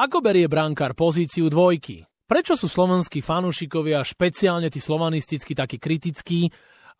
Ako 0.00 0.24
berie 0.24 0.48
brankár 0.48 0.96
pozíciu 0.96 1.52
dvojky? 1.52 2.08
Prečo 2.24 2.56
sú 2.56 2.72
slovenskí 2.72 3.20
fanúšikovia, 3.20 4.00
špeciálne 4.00 4.72
tí 4.72 4.80
slovanisticky, 4.80 5.52
takí 5.52 5.76
kritickí? 5.76 6.48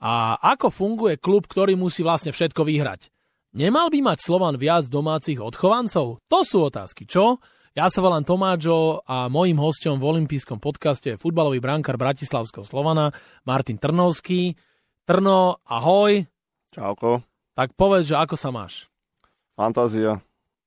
A 0.05 0.37
ako 0.37 0.69
funguje 0.69 1.17
klub, 1.17 1.49
ktorý 1.49 1.81
musí 1.81 2.05
vlastne 2.05 2.29
všetko 2.29 2.61
vyhrať? 2.61 3.09
Nemal 3.57 3.89
by 3.89 4.05
mať 4.05 4.19
Slovan 4.21 4.61
viac 4.61 4.85
domácich 4.93 5.41
odchovancov? 5.41 6.21
To 6.29 6.39
sú 6.45 6.69
otázky, 6.69 7.09
čo? 7.09 7.41
Ja 7.73 7.89
sa 7.89 8.05
volám 8.05 8.21
Tomáčo 8.21 9.01
a 9.09 9.33
mojím 9.33 9.65
hostom 9.65 9.97
v 9.97 10.21
olympijskom 10.21 10.61
podcaste 10.61 11.17
je 11.17 11.17
futbalový 11.17 11.57
brankár 11.57 11.97
Bratislavského 11.97 12.69
Slovana 12.69 13.17
Martin 13.49 13.81
Trnovský. 13.81 14.61
Trno, 15.09 15.57
ahoj. 15.65 16.29
Čauko. 16.69 17.25
Tak 17.57 17.73
povedz, 17.81 18.13
že 18.13 18.21
ako 18.21 18.37
sa 18.37 18.53
máš? 18.53 18.93
Fantázia. 19.57 20.21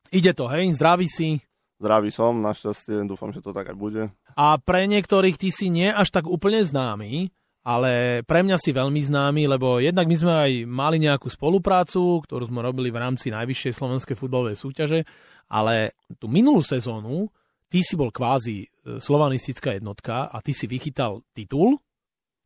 Ide 0.09 0.33
to, 0.33 0.49
hej? 0.49 0.73
Zdravý 0.73 1.05
si? 1.05 1.37
Zdravý 1.83 2.15
som, 2.15 2.39
našťastie, 2.39 3.03
dúfam, 3.03 3.35
že 3.35 3.43
to 3.43 3.51
tak 3.51 3.67
aj 3.67 3.75
bude. 3.75 4.07
A 4.39 4.55
pre 4.55 4.87
niektorých 4.87 5.35
ty 5.35 5.51
si 5.51 5.67
nie 5.67 5.91
až 5.91 6.15
tak 6.15 6.31
úplne 6.31 6.63
známy, 6.63 7.27
ale 7.67 8.23
pre 8.23 8.39
mňa 8.39 8.55
si 8.55 8.71
veľmi 8.71 9.03
známy, 9.03 9.51
lebo 9.51 9.83
jednak 9.83 10.07
my 10.07 10.15
sme 10.15 10.31
aj 10.31 10.51
mali 10.63 11.03
nejakú 11.03 11.27
spoluprácu, 11.27 12.23
ktorú 12.23 12.47
sme 12.47 12.63
robili 12.63 12.87
v 12.87 13.03
rámci 13.03 13.35
najvyššej 13.35 13.75
slovenskej 13.75 14.15
futbalovej 14.15 14.55
súťaže, 14.55 15.03
ale 15.51 15.99
tú 16.15 16.31
minulú 16.31 16.63
sezónu 16.63 17.27
ty 17.67 17.83
si 17.83 17.99
bol 17.99 18.15
kvázi 18.15 18.63
e, 18.63 18.67
slovanistická 19.03 19.75
jednotka 19.75 20.31
a 20.31 20.39
ty 20.39 20.55
si 20.55 20.71
vychytal 20.71 21.19
titul, 21.35 21.83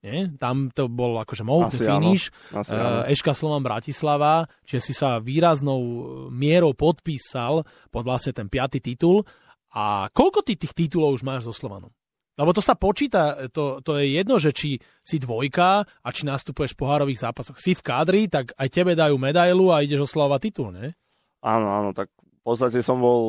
nie? 0.06 0.30
Tam 0.38 0.70
to 0.70 0.86
bol 0.92 1.18
akože 1.22 1.42
mohutný 1.42 1.80
finish. 1.80 2.30
Asi 2.54 2.74
uh, 2.74 3.08
Eška 3.10 3.34
Slovan 3.34 3.66
Bratislava, 3.66 4.46
čiže 4.68 4.82
si 4.82 4.94
sa 4.94 5.18
výraznou 5.18 5.82
mierou 6.30 6.78
podpísal 6.78 7.66
pod 7.90 8.04
vlastne 8.06 8.34
ten 8.34 8.48
piatý 8.52 8.82
titul. 8.82 9.26
A 9.74 10.10
koľko 10.10 10.42
ty 10.46 10.58
tých 10.58 10.74
titulov 10.74 11.18
už 11.18 11.24
máš 11.26 11.46
so 11.46 11.54
Slovanom? 11.54 11.92
Lebo 12.38 12.54
to 12.54 12.62
sa 12.62 12.78
počíta, 12.78 13.50
to, 13.50 13.82
to 13.82 13.98
je 13.98 14.14
jedno, 14.14 14.38
že 14.38 14.54
či 14.54 14.78
si 15.02 15.18
dvojka 15.18 15.82
a 15.82 16.08
či 16.14 16.22
nastupuješ 16.30 16.78
v 16.78 16.82
pohárových 16.86 17.26
zápasoch. 17.26 17.58
Si 17.58 17.74
v 17.74 17.82
kádri, 17.82 18.30
tak 18.30 18.54
aj 18.54 18.70
tebe 18.70 18.94
dajú 18.94 19.18
medailu 19.18 19.74
a 19.74 19.82
ideš 19.82 20.06
oslavovať 20.06 20.40
titul, 20.46 20.70
ne? 20.70 20.94
Áno, 21.42 21.74
áno, 21.74 21.90
tak 21.98 22.14
v 22.14 22.42
podstate 22.46 22.86
som 22.86 23.02
bol 23.02 23.22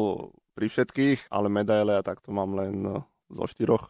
pri 0.52 0.68
všetkých, 0.68 1.32
ale 1.32 1.48
medaile 1.48 2.04
tak 2.04 2.20
to 2.20 2.36
mám 2.36 2.52
len 2.52 2.84
eh, 2.84 3.00
zo 3.32 3.44
štyroch 3.48 3.88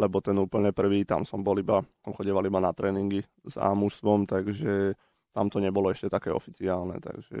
lebo 0.00 0.24
ten 0.24 0.32
úplne 0.40 0.72
prvý, 0.72 1.04
tam 1.04 1.28
som 1.28 1.44
bol 1.44 1.60
iba, 1.60 1.84
som 2.00 2.16
chodeval 2.16 2.48
iba 2.48 2.56
na 2.56 2.72
tréningy 2.72 3.20
s 3.44 3.60
A 3.60 3.76
mužstvom, 3.76 4.24
takže 4.24 4.96
tam 5.30 5.46
to 5.46 5.62
nebolo 5.62 5.92
ešte 5.92 6.10
také 6.10 6.34
oficiálne, 6.34 6.98
takže... 6.98 7.38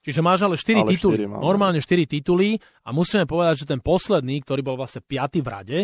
Čiže 0.00 0.20
máš 0.24 0.46
ale 0.46 0.56
4 0.56 0.80
ale 0.80 0.90
tituly, 0.94 1.26
4 1.28 1.42
normálne 1.42 1.82
4 1.82 2.08
tituly 2.08 2.56
a 2.86 2.94
musíme 2.94 3.28
povedať, 3.28 3.66
že 3.66 3.70
ten 3.74 3.82
posledný, 3.82 4.40
ktorý 4.46 4.64
bol 4.64 4.80
vlastne 4.80 5.04
5 5.04 5.44
v 5.44 5.48
rade, 5.48 5.78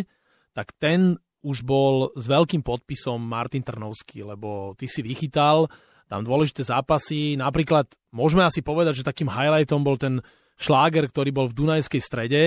tak 0.56 0.72
ten 0.78 1.18
už 1.44 1.60
bol 1.60 2.08
s 2.16 2.24
veľkým 2.24 2.64
podpisom 2.64 3.20
Martin 3.20 3.60
Trnovský, 3.60 4.24
lebo 4.24 4.72
ty 4.80 4.88
si 4.88 5.04
vychytal 5.04 5.68
tam 6.08 6.24
dôležité 6.24 6.64
zápasy, 6.64 7.36
napríklad 7.36 7.88
môžeme 8.12 8.44
asi 8.44 8.64
povedať, 8.64 9.04
že 9.04 9.08
takým 9.08 9.28
highlightom 9.28 9.84
bol 9.84 10.00
ten 10.00 10.24
šláger, 10.56 11.10
ktorý 11.10 11.30
bol 11.34 11.46
v 11.50 11.56
Dunajskej 11.56 12.00
strede, 12.00 12.42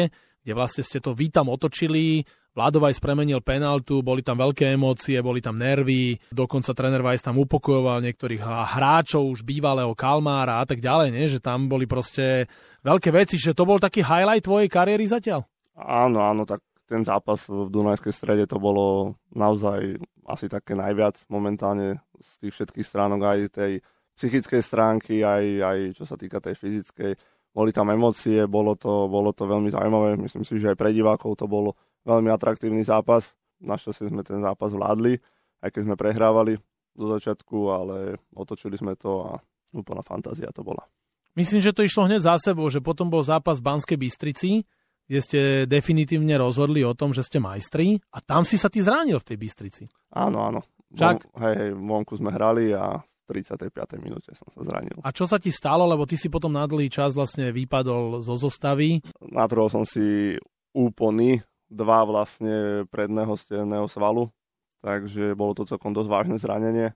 kde 0.47 0.55
vlastne 0.55 0.79
ste 0.79 1.03
to 1.03 1.11
vy 1.11 1.27
tam 1.27 1.51
otočili, 1.51 2.23
Vlado 2.55 2.79
Vajs 2.79 3.03
premenil 3.03 3.43
penaltu, 3.43 3.99
boli 3.99 4.23
tam 4.23 4.39
veľké 4.39 4.79
emócie, 4.79 5.19
boli 5.19 5.43
tam 5.43 5.59
nervy, 5.59 6.15
dokonca 6.31 6.71
tréner 6.71 7.03
Vajs 7.03 7.27
tam 7.27 7.35
upokojoval 7.35 7.99
niektorých 7.99 8.39
hráčov 8.47 9.27
už 9.27 9.43
bývalého 9.43 9.91
Kalmára 9.91 10.63
a 10.63 10.65
tak 10.65 10.79
ďalej, 10.79 11.11
nie? 11.11 11.27
že 11.27 11.43
tam 11.43 11.67
boli 11.67 11.83
proste 11.83 12.47
veľké 12.81 13.11
veci, 13.11 13.35
že 13.35 13.51
to 13.51 13.67
bol 13.67 13.75
taký 13.75 14.01
highlight 14.01 14.47
tvojej 14.47 14.71
kariéry 14.71 15.03
zatiaľ? 15.03 15.43
Áno, 15.75 16.23
áno, 16.23 16.47
tak 16.47 16.63
ten 16.87 17.03
zápas 17.03 17.43
v 17.51 17.67
Dunajskej 17.67 18.15
strede 18.15 18.47
to 18.47 18.55
bolo 18.55 19.19
naozaj 19.35 19.99
asi 20.25 20.47
také 20.47 20.79
najviac 20.79 21.27
momentálne 21.27 21.99
z 22.17 22.29
tých 22.39 22.53
všetkých 22.55 22.87
stránok, 22.87 23.19
aj 23.21 23.39
tej 23.51 23.71
psychickej 24.17 24.61
stránky, 24.65 25.21
aj, 25.21 25.43
aj 25.61 25.77
čo 25.93 26.09
sa 26.09 26.17
týka 26.17 26.41
tej 26.41 26.57
fyzickej. 26.57 27.36
Boli 27.57 27.73
tam 27.73 27.89
emócie, 27.89 28.45
bolo 28.45 28.77
to, 28.77 29.09
bolo 29.09 29.33
to 29.33 29.49
veľmi 29.49 29.73
zaujímavé, 29.73 30.13
myslím 30.21 30.45
si, 30.45 30.61
že 30.61 30.69
aj 30.69 30.77
pre 30.77 30.93
divákov 30.93 31.41
to 31.41 31.49
bolo 31.49 31.73
veľmi 32.05 32.29
atraktívny 32.29 32.85
zápas. 32.85 33.33
Našťastie 33.57 34.13
sme 34.13 34.21
ten 34.21 34.45
zápas 34.45 34.69
vládli, 34.69 35.17
aj 35.65 35.73
keď 35.73 35.81
sme 35.89 35.95
prehrávali 35.97 36.61
do 36.93 37.05
začiatku, 37.09 37.57
ale 37.73 38.21
otočili 38.37 38.77
sme 38.77 38.93
to 38.93 39.25
a 39.25 39.41
úplná 39.73 40.05
fantázia 40.05 40.53
to 40.53 40.61
bola. 40.61 40.85
Myslím, 41.33 41.61
že 41.65 41.73
to 41.73 41.81
išlo 41.81 42.05
hneď 42.05 42.21
za 42.25 42.37
sebou, 42.37 42.69
že 42.69 42.77
potom 42.77 43.09
bol 43.09 43.25
zápas 43.25 43.57
v 43.57 43.65
Banskej 43.69 43.97
Bystrici, 43.97 44.61
kde 45.09 45.19
ste 45.21 45.39
definitívne 45.65 46.37
rozhodli 46.37 46.85
o 46.85 46.93
tom, 46.93 47.13
že 47.13 47.25
ste 47.25 47.41
majstri 47.41 47.97
a 48.13 48.21
tam 48.21 48.45
si 48.45 48.57
sa 48.57 48.69
ty 48.69 48.85
zranil 48.85 49.17
v 49.17 49.27
tej 49.33 49.37
Bystrici. 49.37 49.83
Áno, 50.13 50.45
áno. 50.45 50.61
Von, 50.93 51.19
hej, 51.41 51.53
hej, 51.57 51.71
vonku 51.73 52.17
sme 52.17 52.31
hrali 52.33 52.73
a 52.73 53.01
35. 53.27 53.99
minúte 53.99 54.31
som 54.31 54.47
sa 54.55 54.63
zranil. 54.63 54.95
A 55.03 55.11
čo 55.11 55.27
sa 55.27 55.35
ti 55.35 55.51
stalo, 55.51 55.83
lebo 55.83 56.07
ty 56.07 56.15
si 56.15 56.31
potom 56.31 56.55
na 56.55 56.63
dlhý 56.63 56.87
čas 56.87 57.11
vlastne 57.11 57.51
vypadol 57.51 58.23
zo 58.23 58.39
zostavy? 58.39 59.03
Natrhol 59.19 59.67
som 59.67 59.83
si 59.83 60.39
úpony 60.71 61.43
dva 61.67 62.07
vlastne 62.07 62.87
predného 62.87 63.35
steného 63.35 63.85
svalu, 63.91 64.31
takže 64.79 65.35
bolo 65.35 65.51
to 65.51 65.67
celkom 65.67 65.91
dosť 65.91 66.09
vážne 66.09 66.37
zranenie. 66.39 66.95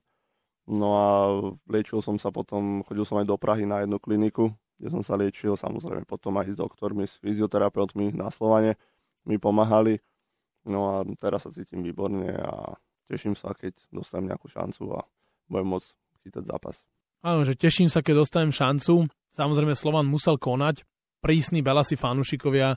No 0.64 0.88
a 0.96 1.08
liečil 1.68 2.00
som 2.00 2.16
sa 2.16 2.32
potom, 2.32 2.80
chodil 2.86 3.04
som 3.04 3.20
aj 3.20 3.26
do 3.28 3.36
Prahy 3.36 3.68
na 3.68 3.84
jednu 3.84 4.00
kliniku, 4.00 4.54
kde 4.78 4.88
som 4.88 5.02
sa 5.04 5.18
liečil, 5.18 5.58
samozrejme 5.58 6.08
potom 6.08 6.38
aj 6.40 6.54
s 6.54 6.58
doktormi, 6.58 7.04
s 7.04 7.18
fyzioterapeutmi 7.20 8.16
na 8.16 8.32
Slovane 8.32 8.80
mi 9.28 9.36
pomáhali. 9.36 10.00
No 10.62 10.94
a 10.94 11.06
teraz 11.18 11.44
sa 11.44 11.50
cítim 11.50 11.82
výborne 11.82 12.30
a 12.38 12.78
teším 13.10 13.34
sa, 13.34 13.50
keď 13.52 13.74
dostanem 13.90 14.30
nejakú 14.30 14.46
šancu 14.46 14.94
a 14.94 15.02
budem 15.50 15.68
môcť 15.74 15.88
chytať 16.22 16.44
zápas. 16.46 16.80
Áno, 17.22 17.46
že 17.46 17.54
teším 17.54 17.86
sa, 17.86 18.02
keď 18.02 18.26
dostanem 18.26 18.54
šancu. 18.54 19.06
Samozrejme 19.30 19.74
Slovan 19.78 20.10
musel 20.10 20.38
konať. 20.38 20.82
Prísni 21.22 21.62
Belasi 21.62 21.94
fanúšikovia 21.94 22.74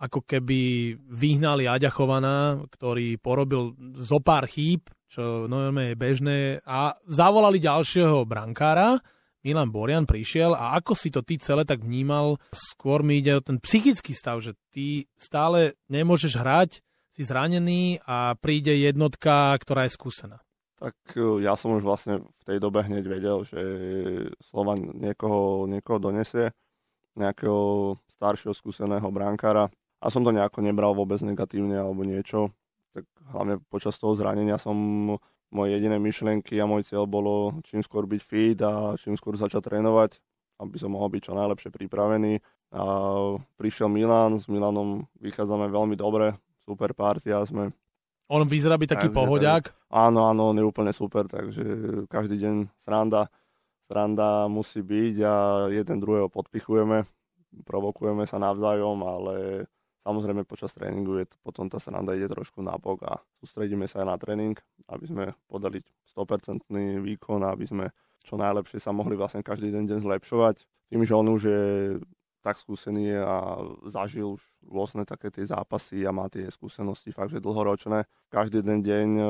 ako 0.00 0.24
keby 0.24 0.96
vyhnali 0.96 1.68
Aďa 1.68 1.92
Chovana, 1.92 2.56
ktorý 2.72 3.20
porobil 3.20 3.76
zo 4.00 4.16
pár 4.24 4.48
chýb, 4.48 4.88
čo 5.12 5.44
normálne 5.44 5.92
je 5.92 6.00
bežné, 6.00 6.38
a 6.64 6.96
zavolali 7.04 7.60
ďalšieho 7.60 8.24
brankára, 8.24 8.96
Milan 9.40 9.72
Borian 9.72 10.04
prišiel 10.04 10.52
a 10.52 10.76
ako 10.76 10.92
si 10.92 11.08
to 11.08 11.24
ty 11.24 11.40
celé 11.40 11.64
tak 11.64 11.80
vnímal, 11.80 12.36
skôr 12.52 13.00
mi 13.00 13.20
ide 13.20 13.36
o 13.36 13.44
ten 13.44 13.56
psychický 13.56 14.12
stav, 14.12 14.40
že 14.44 14.56
ty 14.72 15.08
stále 15.16 15.80
nemôžeš 15.88 16.32
hrať, 16.36 16.70
si 17.10 17.22
zranený 17.24 18.04
a 18.04 18.36
príde 18.36 18.76
jednotka, 18.76 19.56
ktorá 19.56 19.88
je 19.88 19.96
skúsená. 19.96 20.44
Tak 20.80 20.96
e, 21.12 21.44
ja 21.44 21.54
som 21.60 21.76
už 21.76 21.84
vlastne 21.84 22.24
v 22.24 22.42
tej 22.48 22.58
dobe 22.58 22.80
hneď 22.80 23.04
vedel, 23.04 23.44
že 23.44 23.60
Slovan 24.48 24.96
niekoho, 24.96 25.68
niekoho 25.68 26.00
donesie, 26.00 26.56
nejakého 27.20 27.94
staršieho 28.08 28.56
skúseného 28.56 29.04
brankára, 29.12 29.68
a 30.00 30.06
som 30.08 30.24
to 30.24 30.32
nejako 30.32 30.64
nebral 30.64 30.96
vôbec 30.96 31.20
negatívne 31.20 31.76
alebo 31.76 32.08
niečo. 32.08 32.56
Tak 32.96 33.04
hlavne 33.36 33.60
počas 33.68 34.00
toho 34.00 34.16
zranenia 34.16 34.56
som 34.56 34.74
moje 35.52 35.68
jediné 35.76 36.00
myšlienky 36.00 36.56
a 36.56 36.64
môj 36.64 36.88
cieľ 36.88 37.04
bolo 37.04 37.60
čím 37.68 37.84
skôr 37.84 38.08
byť 38.08 38.22
fit 38.24 38.58
a 38.64 38.96
čím 38.96 39.20
skôr 39.20 39.36
začať 39.36 39.68
trénovať, 39.68 40.16
aby 40.64 40.76
som 40.80 40.96
mohol 40.96 41.12
byť 41.12 41.22
čo 41.28 41.36
najlepšie 41.36 41.70
pripravený. 41.70 42.40
A 42.72 42.82
prišiel 43.60 43.92
Milan, 43.92 44.40
s 44.40 44.48
Milanom 44.48 45.04
vychádzame 45.20 45.68
veľmi 45.68 45.98
dobre, 46.00 46.32
super 46.64 46.96
partia 46.96 47.44
sme. 47.44 47.74
On 48.30 48.46
vyzerá 48.46 48.78
byť 48.78 48.88
taký 48.94 49.08
takže, 49.10 49.18
pohodiak? 49.18 49.64
Tak, 49.74 49.90
áno, 49.90 50.30
áno, 50.30 50.54
on 50.54 50.56
je 50.56 50.64
úplne 50.64 50.94
super, 50.94 51.26
takže 51.26 51.64
každý 52.06 52.38
deň 52.38 52.70
sranda, 52.78 53.26
sranda 53.90 54.46
musí 54.46 54.86
byť 54.86 55.14
a 55.26 55.34
jeden 55.74 55.98
druhého 55.98 56.30
podpichujeme, 56.30 57.02
provokujeme 57.66 58.24
sa 58.30 58.38
navzájom, 58.38 59.02
ale 59.02 59.66
Samozrejme 60.00 60.48
počas 60.48 60.72
tréningu 60.72 61.20
je 61.20 61.28
to, 61.28 61.36
potom 61.44 61.68
tá 61.68 61.76
sranda 61.76 62.16
ide 62.16 62.24
trošku 62.24 62.64
nabok 62.64 63.04
a 63.04 63.20
sústredíme 63.44 63.84
sa 63.84 64.00
aj 64.00 64.06
na 64.08 64.16
tréning, 64.16 64.56
aby 64.88 65.04
sme 65.04 65.24
podali 65.44 65.84
100% 66.16 66.72
výkon, 67.04 67.44
aby 67.44 67.64
sme 67.68 67.92
čo 68.24 68.40
najlepšie 68.40 68.80
sa 68.80 68.96
mohli 68.96 69.12
vlastne 69.12 69.44
každý 69.44 69.68
den 69.68 69.84
deň 69.84 70.00
zlepšovať. 70.00 70.64
Tým, 70.88 71.04
že 71.04 71.12
on 71.12 71.28
už 71.28 71.42
je 71.44 71.64
tak 72.40 72.56
skúsený 72.56 73.20
a 73.20 73.60
zažil 73.88 74.40
už 74.40 74.42
rôzne 74.64 75.04
také 75.04 75.28
tie 75.28 75.44
zápasy 75.44 76.04
a 76.08 76.12
má 76.12 76.26
tie 76.32 76.48
skúsenosti 76.48 77.12
fakt, 77.12 77.36
že 77.36 77.44
dlhoročné. 77.44 78.08
Každý 78.32 78.64
den 78.64 78.80
deň 78.80 79.08
e, 79.16 79.24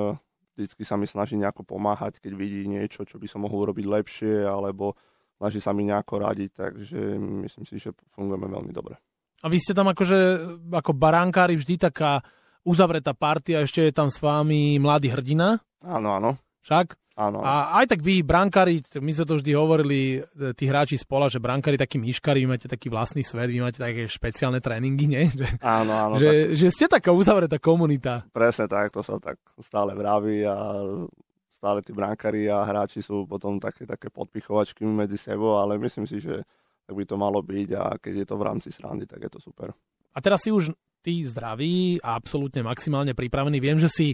vždycky 0.54 0.82
sa 0.86 0.94
mi 0.94 1.10
snaží 1.10 1.34
nejako 1.34 1.66
pomáhať, 1.66 2.22
keď 2.22 2.32
vidí 2.38 2.66
niečo, 2.70 3.02
čo 3.02 3.18
by 3.18 3.26
som 3.26 3.42
mohol 3.42 3.66
urobiť 3.66 3.86
lepšie, 3.86 4.46
alebo 4.46 4.94
snaží 5.40 5.58
sa 5.58 5.74
mi 5.74 5.88
nejako 5.88 6.22
radiť, 6.22 6.50
takže 6.54 7.00
myslím 7.48 7.64
si, 7.66 7.80
že 7.80 7.96
fungujeme 8.14 8.46
veľmi 8.46 8.72
dobre. 8.76 9.00
A 9.40 9.48
vy 9.48 9.56
ste 9.56 9.72
tam 9.72 9.88
akože, 9.88 10.18
ako 10.68 10.92
baránkári 10.92 11.56
vždy 11.56 11.80
taká 11.80 12.20
uzavretá 12.60 13.16
partia, 13.16 13.64
ešte 13.64 13.88
je 13.88 13.92
tam 13.96 14.12
s 14.12 14.20
vami 14.20 14.76
mladý 14.76 15.16
hrdina? 15.16 15.56
Áno, 15.80 16.12
áno. 16.12 16.30
Však? 16.60 17.09
Áno. 17.20 17.44
A 17.44 17.84
aj 17.84 17.92
tak 17.92 18.00
vy, 18.00 18.24
brankári, 18.24 18.80
my 18.96 19.12
sme 19.12 19.28
to 19.28 19.36
vždy 19.36 19.52
hovorili, 19.52 20.24
e, 20.24 20.56
tí 20.56 20.64
hráči 20.64 20.96
spola, 20.96 21.28
že 21.28 21.36
brankári 21.36 21.76
takí 21.76 22.00
myškari, 22.00 22.40
vy 22.40 22.48
máte 22.48 22.64
taký 22.64 22.88
vlastný 22.88 23.20
svet, 23.20 23.52
vy 23.52 23.60
máte 23.60 23.76
také 23.76 24.08
špeciálne 24.08 24.64
tréningy, 24.64 25.04
nie? 25.04 25.28
Že, 25.28 25.60
áno, 25.60 25.92
áno. 25.92 26.14
Že, 26.16 26.30
tak... 26.32 26.56
že 26.56 26.66
ste 26.72 26.86
taká 26.88 27.12
uzavretá 27.12 27.60
komunita. 27.60 28.24
Presne 28.32 28.72
tak, 28.72 28.88
to 28.88 29.04
sa 29.04 29.20
tak 29.20 29.36
stále 29.60 29.92
vraví 29.92 30.48
a 30.48 30.80
stále 31.52 31.84
tí 31.84 31.92
brankári 31.92 32.48
a 32.48 32.64
hráči 32.64 33.04
sú 33.04 33.28
potom 33.28 33.60
také, 33.60 33.84
také 33.84 34.08
podpichovačky 34.08 34.88
medzi 34.88 35.20
sebou, 35.20 35.60
ale 35.60 35.76
myslím 35.76 36.08
si, 36.08 36.24
že 36.24 36.40
tak 36.88 36.96
by 36.96 37.04
to 37.04 37.20
malo 37.20 37.44
byť 37.44 37.68
a 37.76 38.00
keď 38.00 38.24
je 38.24 38.26
to 38.26 38.36
v 38.40 38.46
rámci 38.48 38.72
srandy, 38.72 39.04
tak 39.04 39.20
je 39.28 39.30
to 39.36 39.44
super. 39.44 39.76
A 40.16 40.18
teraz 40.24 40.40
si 40.40 40.48
už 40.48 40.72
ty 41.04 41.20
zdravý 41.20 42.00
a 42.00 42.16
absolútne 42.16 42.64
maximálne 42.64 43.12
pripravený. 43.12 43.60
Viem, 43.60 43.76
že 43.76 43.92
si 43.92 44.08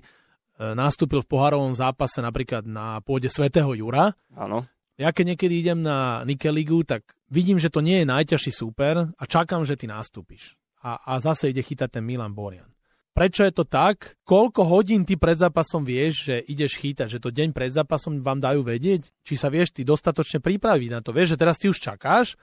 nastúpil 0.57 1.21
v 1.21 1.31
pohárovom 1.31 1.77
zápase 1.77 2.21
napríklad 2.25 2.65
na 2.65 3.01
pôde 3.05 3.29
Svetého 3.29 3.69
Jura. 3.77 4.17
Áno. 4.33 4.65
Ja 4.97 5.13
keď 5.13 5.37
niekedy 5.37 5.55
idem 5.61 5.85
na 5.85 6.25
Nikeligu, 6.25 6.81
tak 6.89 7.05
vidím, 7.29 7.61
že 7.61 7.69
to 7.69 7.85
nie 7.85 8.01
je 8.01 8.09
najťažší 8.09 8.53
súper 8.53 9.13
a 9.13 9.23
čakám, 9.29 9.61
že 9.69 9.77
ty 9.77 9.85
nastúpiš. 9.85 10.57
A, 10.81 10.97
a 10.97 11.21
zase 11.21 11.53
ide 11.53 11.61
chytať 11.61 12.01
ten 12.01 12.05
Milan 12.05 12.33
Borian. 12.33 12.73
Prečo 13.17 13.49
je 13.49 13.53
to 13.53 13.65
tak? 13.65 14.21
Koľko 14.29 14.69
hodín 14.69 15.09
ty 15.09 15.17
pred 15.17 15.41
zápasom 15.41 15.89
vieš, 15.89 16.29
že 16.29 16.37
ideš 16.53 16.77
chytať, 16.77 17.17
že 17.17 17.21
to 17.21 17.33
deň 17.33 17.57
pred 17.57 17.73
zápasom 17.73 18.21
vám 18.21 18.45
dajú 18.45 18.61
vedieť? 18.61 19.09
Či 19.25 19.41
sa 19.41 19.49
vieš 19.49 19.73
ty 19.73 19.89
dostatočne 19.89 20.45
pripraviť 20.45 20.91
na 20.93 21.01
to? 21.01 21.17
Vieš, 21.17 21.33
že 21.33 21.41
teraz 21.41 21.57
ty 21.57 21.73
už 21.73 21.81
čakáš 21.81 22.37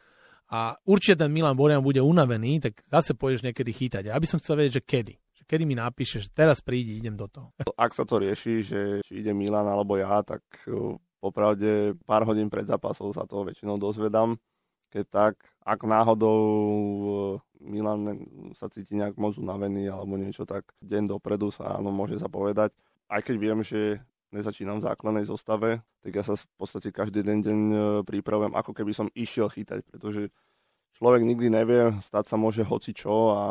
a 0.50 0.74
určite 0.90 1.22
ten 1.22 1.30
Milan 1.30 1.54
Borian 1.54 1.86
bude 1.86 2.02
unavený, 2.02 2.58
tak 2.58 2.82
zase 2.90 3.14
pôjdeš 3.14 3.46
niekedy 3.46 3.70
chytať. 3.70 4.10
Ja 4.10 4.18
by 4.18 4.26
som 4.26 4.42
chcel 4.42 4.58
vedieť, 4.58 4.82
že 4.82 4.86
kedy. 4.86 5.14
Že 5.44 5.52
kedy 5.52 5.64
mi 5.68 5.76
že 6.00 6.32
teraz 6.32 6.64
prídi, 6.64 6.96
idem 6.96 7.20
do 7.20 7.28
toho. 7.28 7.52
Ak 7.76 7.92
sa 7.92 8.08
to 8.08 8.24
rieši, 8.24 8.64
že 8.64 8.80
či 9.04 9.20
ide 9.20 9.36
Milan 9.36 9.68
alebo 9.68 10.00
ja, 10.00 10.24
tak 10.24 10.40
uh, 10.72 10.96
popravde 11.20 12.00
pár 12.08 12.24
hodín 12.24 12.48
pred 12.48 12.64
zápasom 12.64 13.12
sa 13.12 13.28
to 13.28 13.44
väčšinou 13.44 13.76
dozvedám. 13.76 14.40
Keď 14.88 15.06
tak, 15.12 15.36
ak 15.68 15.84
náhodou 15.84 16.40
uh, 16.40 17.44
Milan 17.60 18.24
sa 18.56 18.72
cíti 18.72 18.96
nejak 18.96 19.20
moc 19.20 19.36
unavený 19.36 19.92
alebo 19.92 20.16
niečo, 20.16 20.48
tak 20.48 20.72
deň 20.80 21.12
dopredu 21.12 21.52
sa 21.52 21.76
áno, 21.76 21.92
môže 21.92 22.16
sa 22.24 22.32
povedať. 22.32 22.72
Aj 23.12 23.20
keď 23.20 23.36
viem, 23.36 23.60
že 23.60 24.00
nezačínam 24.32 24.80
v 24.80 24.88
základnej 24.88 25.28
zostave, 25.28 25.84
tak 26.00 26.12
ja 26.16 26.24
sa 26.24 26.40
v 26.40 26.56
podstate 26.56 26.90
každý 26.90 27.22
deň 27.22 27.40
e, 27.46 27.78
pripravujem, 28.02 28.56
ako 28.56 28.72
keby 28.74 28.92
som 28.96 29.12
išiel 29.14 29.52
chytať, 29.52 29.86
pretože 29.86 30.34
človek 30.98 31.22
nikdy 31.22 31.54
nevie, 31.54 31.94
stať 32.02 32.34
sa 32.34 32.36
môže 32.40 32.66
hoci 32.66 32.98
čo 32.98 33.14
a 33.36 33.42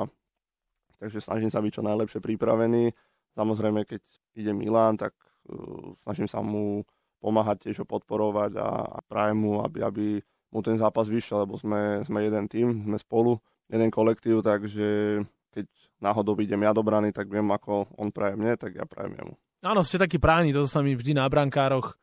takže 1.02 1.18
snažím 1.18 1.50
sa 1.50 1.58
byť 1.58 1.72
čo 1.74 1.82
najlepšie 1.82 2.22
pripravený. 2.22 2.94
Samozrejme, 3.34 3.82
keď 3.82 4.02
ide 4.38 4.54
Milan, 4.54 4.94
tak 4.94 5.18
uh, 5.50 5.90
snažím 6.06 6.30
sa 6.30 6.38
mu 6.38 6.86
pomáhať 7.18 7.66
tiež 7.66 7.82
ho 7.82 7.86
podporovať 7.86 8.54
a, 8.58 8.68
a 8.86 8.98
prajem 9.06 9.38
mu, 9.42 9.52
aby, 9.62 9.78
aby 9.82 10.06
mu 10.54 10.60
ten 10.62 10.78
zápas 10.78 11.10
vyšiel, 11.10 11.46
lebo 11.46 11.58
sme, 11.58 12.02
sme 12.06 12.22
jeden 12.22 12.46
tým, 12.46 12.86
sme 12.86 12.98
spolu 12.98 13.38
jeden 13.66 13.88
kolektív, 13.88 14.42
takže 14.46 15.18
keď 15.54 15.66
náhodou 16.02 16.34
idem 16.42 16.60
ja 16.60 16.74
do 16.74 16.82
brany, 16.82 17.14
tak 17.14 17.30
viem, 17.30 17.46
ako 17.46 17.88
on 17.94 18.10
praje 18.10 18.34
mne, 18.34 18.58
tak 18.58 18.74
ja 18.74 18.84
prajem 18.84 19.16
jemu. 19.16 19.34
Áno, 19.62 19.80
ste 19.86 20.02
takí 20.02 20.18
práni, 20.18 20.50
to 20.50 20.66
sa 20.66 20.82
mi 20.82 20.98
vždy 20.98 21.14
na 21.14 21.30
brankároch 21.30 21.94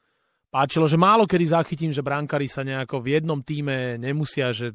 páčilo, 0.50 0.90
že 0.90 0.98
málo 0.98 1.30
kedy 1.30 1.46
zachytím, 1.51 1.92
že 1.94 2.01
brankári 2.01 2.50
sa 2.50 2.66
nejako 2.66 3.04
v 3.04 3.19
jednom 3.19 3.44
týme 3.44 4.01
nemusia, 4.01 4.50
že 4.50 4.74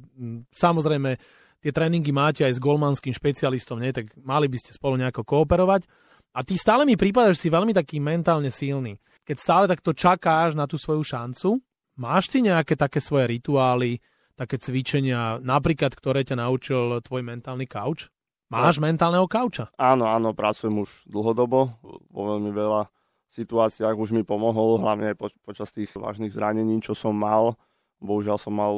samozrejme 0.54 1.18
tie 1.64 1.72
tréningy 1.72 2.12
máte 2.12 2.44
aj 2.44 2.60
s 2.60 2.60
golmanským 2.60 3.16
špecialistom, 3.16 3.80
nie? 3.80 3.88
tak 3.96 4.12
mali 4.20 4.52
by 4.52 4.60
ste 4.60 4.76
spolu 4.76 5.00
nejako 5.00 5.24
kooperovať. 5.24 5.88
A 6.36 6.44
ty 6.44 6.60
stále 6.60 6.84
mi 6.84 6.92
prípada, 6.92 7.32
že 7.32 7.46
si 7.46 7.48
veľmi 7.48 7.72
taký 7.72 8.04
mentálne 8.04 8.52
silný. 8.52 9.00
Keď 9.24 9.36
stále 9.40 9.64
takto 9.64 9.96
čakáš 9.96 10.52
na 10.52 10.68
tú 10.68 10.76
svoju 10.76 11.00
šancu, 11.00 11.56
máš 11.96 12.28
ty 12.28 12.44
nejaké 12.44 12.76
také 12.76 13.00
svoje 13.00 13.32
rituály, 13.32 13.96
také 14.36 14.60
cvičenia, 14.60 15.40
napríklad, 15.40 15.96
ktoré 15.96 16.20
ťa 16.26 16.44
naučil 16.44 17.00
tvoj 17.00 17.22
mentálny 17.24 17.64
kauč? 17.64 18.12
Máš 18.52 18.76
no. 18.76 18.90
mentálneho 18.90 19.24
kauča? 19.24 19.72
Áno, 19.80 20.04
áno, 20.04 20.36
pracujem 20.36 20.84
už 20.84 21.08
dlhodobo, 21.08 21.80
vo 22.12 22.22
veľmi 22.36 22.52
veľa 22.52 22.92
situáciách 23.32 23.96
už 23.96 24.12
mi 24.12 24.22
pomohol, 24.22 24.78
hlavne 24.84 25.16
po, 25.16 25.32
počas 25.42 25.72
tých 25.72 25.90
vážnych 25.96 26.34
zranení, 26.34 26.78
čo 26.84 26.92
som 26.92 27.16
mal. 27.16 27.56
Bohužiaľ 28.04 28.36
som 28.36 28.52
mal 28.52 28.74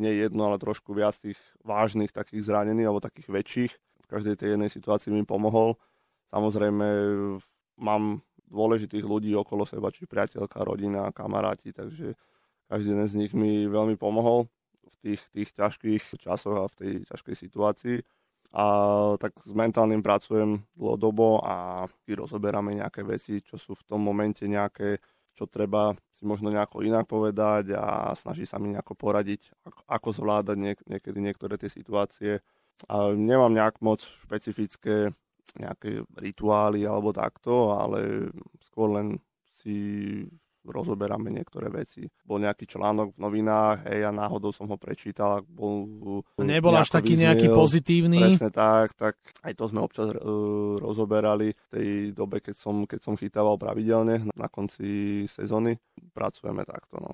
nie 0.00 0.24
jedno, 0.24 0.48
ale 0.48 0.56
trošku 0.56 0.96
viac 0.96 1.12
tých 1.20 1.36
vážnych 1.60 2.16
takých 2.16 2.48
zranení, 2.48 2.88
alebo 2.88 3.04
takých 3.04 3.28
väčších. 3.28 3.72
V 3.76 4.06
každej 4.08 4.40
tej 4.40 4.56
jednej 4.56 4.72
situácii 4.72 5.12
mi 5.12 5.28
pomohol. 5.28 5.76
Samozrejme, 6.32 6.86
mám 7.76 8.24
dôležitých 8.48 9.04
ľudí 9.04 9.36
okolo 9.36 9.68
seba, 9.68 9.92
či 9.92 10.08
priateľka, 10.08 10.64
rodina, 10.64 11.12
kamaráti, 11.12 11.76
takže 11.76 12.16
každý 12.66 12.96
jeden 12.96 13.08
z 13.08 13.18
nich 13.20 13.32
mi 13.36 13.68
veľmi 13.68 14.00
pomohol 14.00 14.48
tých, 15.04 15.20
tých 15.32 15.50
ťažkých 15.52 16.16
časoch 16.16 16.56
a 16.56 16.70
v 16.70 16.74
tej 16.76 16.92
ťažkej 17.04 17.36
situácii. 17.36 17.98
A 18.50 18.64
tak 19.22 19.38
s 19.38 19.54
mentálnym 19.54 20.02
pracujem 20.02 20.66
dlhodobo 20.74 21.38
a 21.46 21.86
rozoberáme 22.10 22.74
nejaké 22.74 23.06
veci, 23.06 23.38
čo 23.38 23.54
sú 23.54 23.78
v 23.78 23.86
tom 23.86 24.02
momente 24.02 24.42
nejaké, 24.42 24.98
čo 25.34 25.48
treba 25.48 25.94
si 26.20 26.28
možno 26.28 26.52
nejako 26.52 26.84
inak 26.84 27.08
povedať 27.08 27.72
a 27.72 28.12
snaží 28.12 28.44
sa 28.44 28.60
mi 28.60 28.68
nejako 28.72 28.92
poradiť, 28.92 29.56
ako, 29.88 30.08
zvládať 30.12 30.56
niek- 30.60 30.84
niekedy 30.84 31.18
niektoré 31.18 31.56
tie 31.56 31.72
situácie. 31.72 32.44
A 32.88 33.12
nemám 33.12 33.52
nejak 33.52 33.80
moc 33.80 34.04
špecifické 34.04 35.12
nejaké 35.56 36.06
rituály 36.14 36.86
alebo 36.86 37.10
takto, 37.10 37.74
ale 37.74 38.30
skôr 38.62 38.94
len 38.94 39.18
si 39.50 40.22
rozoberáme 40.64 41.32
niektoré 41.32 41.72
veci. 41.72 42.04
Bol 42.24 42.44
nejaký 42.44 42.68
článok 42.68 43.16
v 43.16 43.18
novinách, 43.18 43.88
hej, 43.88 44.06
a 44.06 44.10
náhodou 44.12 44.52
som 44.52 44.68
ho 44.68 44.76
prečítal. 44.76 45.40
Bol, 45.48 45.88
Nebol 46.36 46.74
až 46.76 46.92
taký 46.92 47.16
vyznel, 47.16 47.24
nejaký 47.32 47.46
pozitívny. 47.48 48.18
Presne 48.20 48.50
tak, 48.52 48.92
tak 48.96 49.14
aj 49.40 49.52
to 49.56 49.64
sme 49.72 49.80
občas 49.80 50.12
uh, 50.12 50.18
rozoberali 50.76 51.56
v 51.56 51.66
tej 51.72 51.88
dobe, 52.12 52.44
keď 52.44 52.56
som, 52.56 52.84
keď 52.84 53.00
som 53.00 53.14
chytával 53.16 53.56
pravidelne 53.56 54.28
na, 54.36 54.48
konci 54.52 55.24
sezóny. 55.30 55.78
Pracujeme 56.12 56.66
takto, 56.68 56.96
no. 57.00 57.12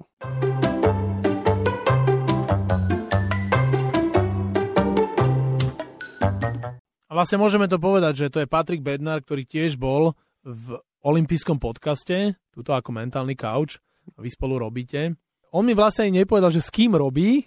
A 7.07 7.13
vlastne 7.15 7.39
môžeme 7.39 7.71
to 7.71 7.79
povedať, 7.79 8.27
že 8.27 8.33
to 8.33 8.39
je 8.43 8.51
Patrik 8.51 8.83
Bednar, 8.83 9.23
ktorý 9.23 9.47
tiež 9.47 9.79
bol 9.79 10.19
v 10.43 10.79
olympijskom 11.07 11.63
podcaste, 11.63 12.35
tuto 12.51 12.75
ako 12.75 12.91
mentálny 12.91 13.39
couch, 13.39 13.79
vy 14.19 14.27
spolu 14.27 14.59
robíte. 14.59 15.15
On 15.55 15.63
mi 15.63 15.73
vlastne 15.73 16.11
aj 16.11 16.27
nepovedal, 16.27 16.51
že 16.51 16.63
s 16.63 16.75
kým 16.75 16.99
robí. 16.99 17.47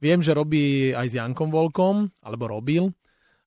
Viem, 0.00 0.20
že 0.20 0.36
robí 0.36 0.92
aj 0.92 1.06
s 1.08 1.16
Jankom 1.16 1.48
Volkom, 1.48 2.08
alebo 2.20 2.52
robil, 2.52 2.92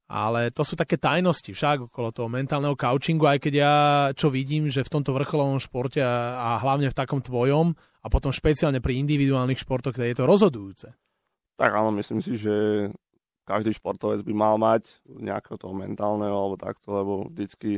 ale 0.09 0.49
to 0.49 0.65
sú 0.65 0.73
také 0.73 0.97
tajnosti 0.97 1.53
však 1.53 1.93
okolo 1.93 2.09
toho 2.09 2.25
mentálneho 2.25 2.73
couchingu, 2.73 3.29
aj 3.29 3.37
keď 3.37 3.53
ja 3.53 3.75
čo 4.17 4.33
vidím, 4.33 4.65
že 4.65 4.81
v 4.81 4.93
tomto 4.97 5.13
vrcholovom 5.13 5.61
športe 5.61 6.01
a, 6.01 6.41
a 6.41 6.49
hlavne 6.57 6.89
v 6.89 6.97
takom 6.97 7.21
tvojom 7.21 7.77
a 7.77 8.07
potom 8.09 8.33
špeciálne 8.33 8.81
pri 8.81 8.97
individuálnych 8.97 9.61
športoch, 9.61 9.93
je 9.93 10.17
to 10.17 10.25
rozhodujúce. 10.25 10.89
Tak 11.61 11.69
áno, 11.69 11.93
myslím 11.93 12.25
si, 12.25 12.33
že 12.41 12.89
každý 13.45 13.69
športovec 13.77 14.25
by 14.25 14.33
mal 14.33 14.57
mať 14.57 14.89
nejakého 15.05 15.57
toho 15.61 15.77
mentálneho 15.77 16.33
alebo 16.33 16.57
takto, 16.57 16.89
lebo 16.89 17.13
vždycky 17.29 17.77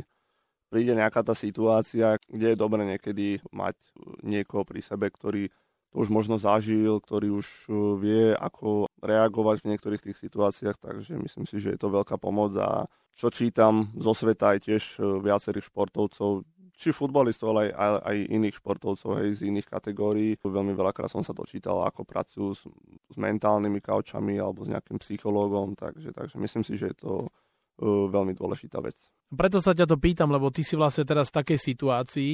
príde 0.72 0.96
nejaká 0.96 1.20
tá 1.20 1.36
situácia, 1.36 2.16
kde 2.32 2.56
je 2.56 2.56
dobre 2.56 2.80
niekedy 2.88 3.44
mať 3.52 3.76
niekoho 4.24 4.64
pri 4.64 4.80
sebe, 4.80 5.12
ktorý 5.12 5.52
to 5.92 6.00
už 6.00 6.08
možno 6.08 6.40
zažil, 6.40 7.04
ktorý 7.04 7.36
už 7.36 7.68
uh, 7.68 8.00
vie, 8.00 8.32
ako 8.32 8.88
reagovať 9.04 9.60
v 9.60 9.76
niektorých 9.76 10.04
tých 10.08 10.16
situáciách, 10.24 10.80
takže 10.80 11.20
myslím 11.20 11.44
si, 11.44 11.60
že 11.60 11.76
je 11.76 11.78
to 11.78 11.92
veľká 11.92 12.16
pomoc 12.16 12.56
a 12.56 12.88
čo 13.12 13.28
čítam 13.28 13.92
zo 14.00 14.16
sveta 14.16 14.56
aj 14.56 14.58
tiež 14.64 14.82
uh, 14.96 15.20
viacerých 15.20 15.68
športovcov, 15.68 16.48
či 16.72 16.96
futbalistov, 16.96 17.52
ale 17.52 17.76
aj, 17.76 18.08
aj 18.08 18.16
iných 18.32 18.56
športovcov 18.56 19.20
aj 19.20 19.44
z 19.44 19.52
iných 19.52 19.68
kategórií. 19.68 20.40
Veľmi 20.40 20.72
veľakrát 20.72 21.12
som 21.12 21.20
sa 21.20 21.36
dočítal, 21.36 21.84
ako 21.84 22.08
pracujú 22.08 22.56
s, 22.56 22.64
s 23.12 23.16
mentálnymi 23.20 23.84
kaučami 23.84 24.40
alebo 24.40 24.64
s 24.64 24.72
nejakým 24.72 24.96
psychológom, 24.96 25.76
takže, 25.76 26.16
takže 26.16 26.40
myslím 26.40 26.64
si, 26.64 26.80
že 26.80 26.96
je 26.96 27.04
to 27.04 27.12
uh, 27.28 27.41
veľmi 27.82 28.32
dôležitá 28.38 28.78
vec. 28.78 28.96
Preto 29.32 29.58
sa 29.58 29.74
ťa 29.74 29.90
to 29.90 29.96
pýtam, 29.98 30.30
lebo 30.30 30.54
ty 30.54 30.62
si 30.62 30.78
vlastne 30.78 31.02
teraz 31.02 31.32
v 31.32 31.36
takej 31.42 31.58
situácii, 31.58 32.32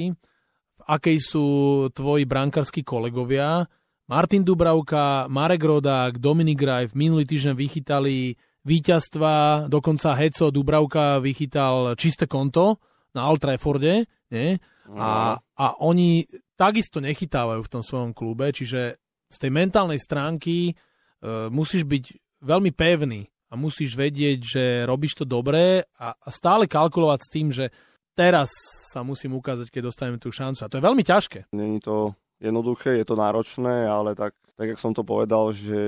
v 0.79 0.83
akej 0.85 1.17
sú 1.19 1.47
tvoji 1.91 2.23
brankarskí 2.23 2.85
kolegovia. 2.85 3.67
Martin 4.09 4.41
Dubravka, 4.41 5.29
Marek 5.29 5.61
Rodák, 5.61 6.17
Dominik 6.17 6.61
Raj 6.61 6.93
v 6.93 6.97
minulý 6.97 7.25
týždeň 7.29 7.53
vychytali 7.53 8.33
víťazstva, 8.65 9.65
dokonca 9.69 10.17
Heco 10.17 10.49
Dubravka 10.49 11.21
vychytal 11.21 11.93
čisté 11.93 12.25
konto 12.25 12.81
na 13.13 13.29
Old 13.29 13.41
Trafforde, 13.41 14.05
nie? 14.33 14.57
A, 14.89 15.37
a 15.37 15.65
oni 15.85 16.25
takisto 16.57 16.97
nechytávajú 16.97 17.61
v 17.61 17.71
tom 17.71 17.85
svojom 17.85 18.11
klube, 18.17 18.49
čiže 18.49 18.97
z 19.29 19.37
tej 19.37 19.51
mentálnej 19.53 20.01
stránky 20.01 20.73
e, 20.73 20.73
musíš 21.53 21.85
byť 21.85 22.03
veľmi 22.41 22.73
pevný 22.73 23.29
a 23.49 23.53
musíš 23.57 23.97
vedieť, 23.97 24.39
že 24.39 24.63
robíš 24.85 25.17
to 25.17 25.25
dobre 25.25 25.83
a, 25.97 26.13
stále 26.29 26.69
kalkulovať 26.69 27.19
s 27.25 27.33
tým, 27.33 27.47
že 27.49 27.73
teraz 28.13 28.53
sa 28.93 29.01
musím 29.01 29.37
ukázať, 29.37 29.73
keď 29.73 29.89
dostaneme 29.89 30.21
tú 30.21 30.29
šancu. 30.29 30.61
A 30.61 30.69
to 30.69 30.77
je 30.77 30.87
veľmi 30.87 31.03
ťažké. 31.03 31.49
Není 31.51 31.81
to 31.81 32.13
jednoduché, 32.39 33.01
je 33.01 33.05
to 33.05 33.19
náročné, 33.19 33.89
ale 33.89 34.15
tak, 34.15 34.37
tak 34.55 34.75
jak 34.75 34.79
som 34.79 34.95
to 34.95 35.03
povedal, 35.03 35.51
že 35.51 35.79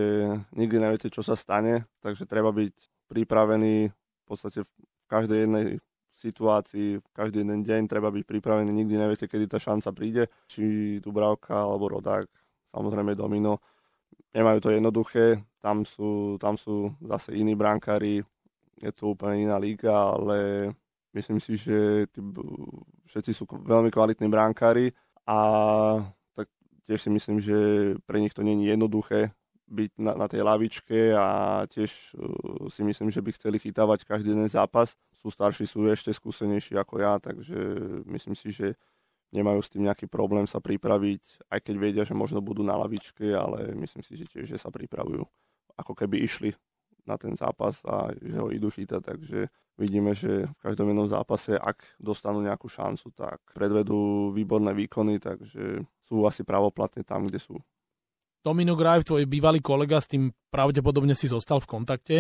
nikdy 0.56 0.78
neviete, 0.80 1.08
čo 1.08 1.24
sa 1.24 1.40
stane, 1.40 1.88
takže 2.04 2.28
treba 2.28 2.52
byť 2.52 2.76
pripravený 3.08 3.92
v 3.92 4.26
podstate 4.28 4.64
v 4.64 4.72
každej 5.08 5.40
jednej 5.48 5.66
situácii, 6.16 7.02
každý 7.16 7.42
jeden 7.44 7.66
deň 7.66 7.82
treba 7.90 8.14
byť 8.14 8.24
pripravený, 8.24 8.70
nikdy 8.70 8.96
neviete, 8.96 9.26
kedy 9.26 9.50
tá 9.50 9.58
šanca 9.58 9.90
príde, 9.92 10.24
či 10.46 10.98
Dubravka 11.02 11.66
alebo 11.66 11.98
Rodák, 11.98 12.30
samozrejme 12.72 13.18
Domino. 13.18 13.60
Nemajú 14.32 14.60
to 14.64 14.70
jednoduché, 14.72 15.44
tam 15.60 15.84
sú, 15.84 16.40
tam 16.40 16.56
sú 16.56 16.96
zase 17.04 17.36
iní 17.36 17.56
brankári, 17.56 18.24
je 18.82 18.92
to 18.96 19.14
úplne 19.14 19.46
iná 19.46 19.60
liga, 19.60 19.92
ale 19.92 20.72
myslím 21.14 21.40
si, 21.44 21.60
že 21.60 22.08
tí, 22.10 22.24
všetci 23.06 23.32
sú 23.36 23.44
veľmi 23.46 23.92
kvalitní 23.92 24.32
brankári 24.32 24.96
a 25.28 25.38
tak 26.34 26.48
tiež 26.88 27.00
si 27.06 27.10
myslím, 27.12 27.38
že 27.44 27.58
pre 28.08 28.24
nich 28.24 28.34
to 28.34 28.42
nie 28.42 28.56
je 28.58 28.72
jednoduché 28.72 29.36
byť 29.72 29.92
na, 30.04 30.12
na 30.16 30.28
tej 30.28 30.44
lavičke 30.44 31.16
a 31.16 31.28
tiež 31.72 32.16
uh, 32.20 32.68
si 32.68 32.84
myslím, 32.84 33.08
že 33.08 33.24
by 33.24 33.32
chceli 33.32 33.58
chytávať 33.60 34.04
každý 34.04 34.36
jeden 34.36 34.52
zápas. 34.52 35.00
Sú 35.16 35.32
starší, 35.32 35.64
sú 35.64 35.88
ešte 35.88 36.12
skúsenejší 36.12 36.76
ako 36.76 37.00
ja, 37.00 37.16
takže 37.24 37.56
myslím 38.10 38.36
si, 38.36 38.52
že 38.52 38.76
nemajú 39.32 39.60
s 39.64 39.72
tým 39.72 39.88
nejaký 39.88 40.12
problém 40.12 40.46
sa 40.46 40.60
pripraviť, 40.60 41.48
aj 41.52 41.60
keď 41.64 41.76
vedia, 41.80 42.04
že 42.04 42.16
možno 42.16 42.44
budú 42.44 42.62
na 42.62 42.76
lavičke, 42.76 43.32
ale 43.32 43.72
myslím 43.80 44.04
si, 44.04 44.20
že 44.20 44.28
tiež 44.28 44.46
že 44.48 44.60
sa 44.60 44.68
pripravujú, 44.70 45.24
ako 45.80 45.94
keby 45.96 46.22
išli 46.24 46.52
na 47.08 47.18
ten 47.18 47.34
zápas 47.34 47.82
a 47.88 48.14
že 48.14 48.38
ho 48.38 48.54
idú 48.54 48.70
chytať, 48.70 49.02
takže 49.02 49.50
vidíme, 49.80 50.14
že 50.14 50.46
v 50.46 50.60
každom 50.62 50.94
jednom 50.94 51.10
zápase, 51.10 51.58
ak 51.58 51.82
dostanú 51.98 52.46
nejakú 52.46 52.70
šancu, 52.70 53.10
tak 53.18 53.42
predvedú 53.58 54.30
výborné 54.36 54.76
výkony, 54.76 55.18
takže 55.18 55.82
sú 56.06 56.16
asi 56.30 56.46
pravoplatne 56.46 57.02
tam, 57.02 57.26
kde 57.26 57.42
sú. 57.42 57.58
Domino 58.42 58.74
Graj, 58.74 59.06
tvoj 59.06 59.30
bývalý 59.30 59.62
kolega, 59.62 60.02
s 60.02 60.10
tým 60.10 60.34
pravdepodobne 60.50 61.14
si 61.14 61.30
zostal 61.30 61.62
v 61.62 61.70
kontakte. 61.70 62.18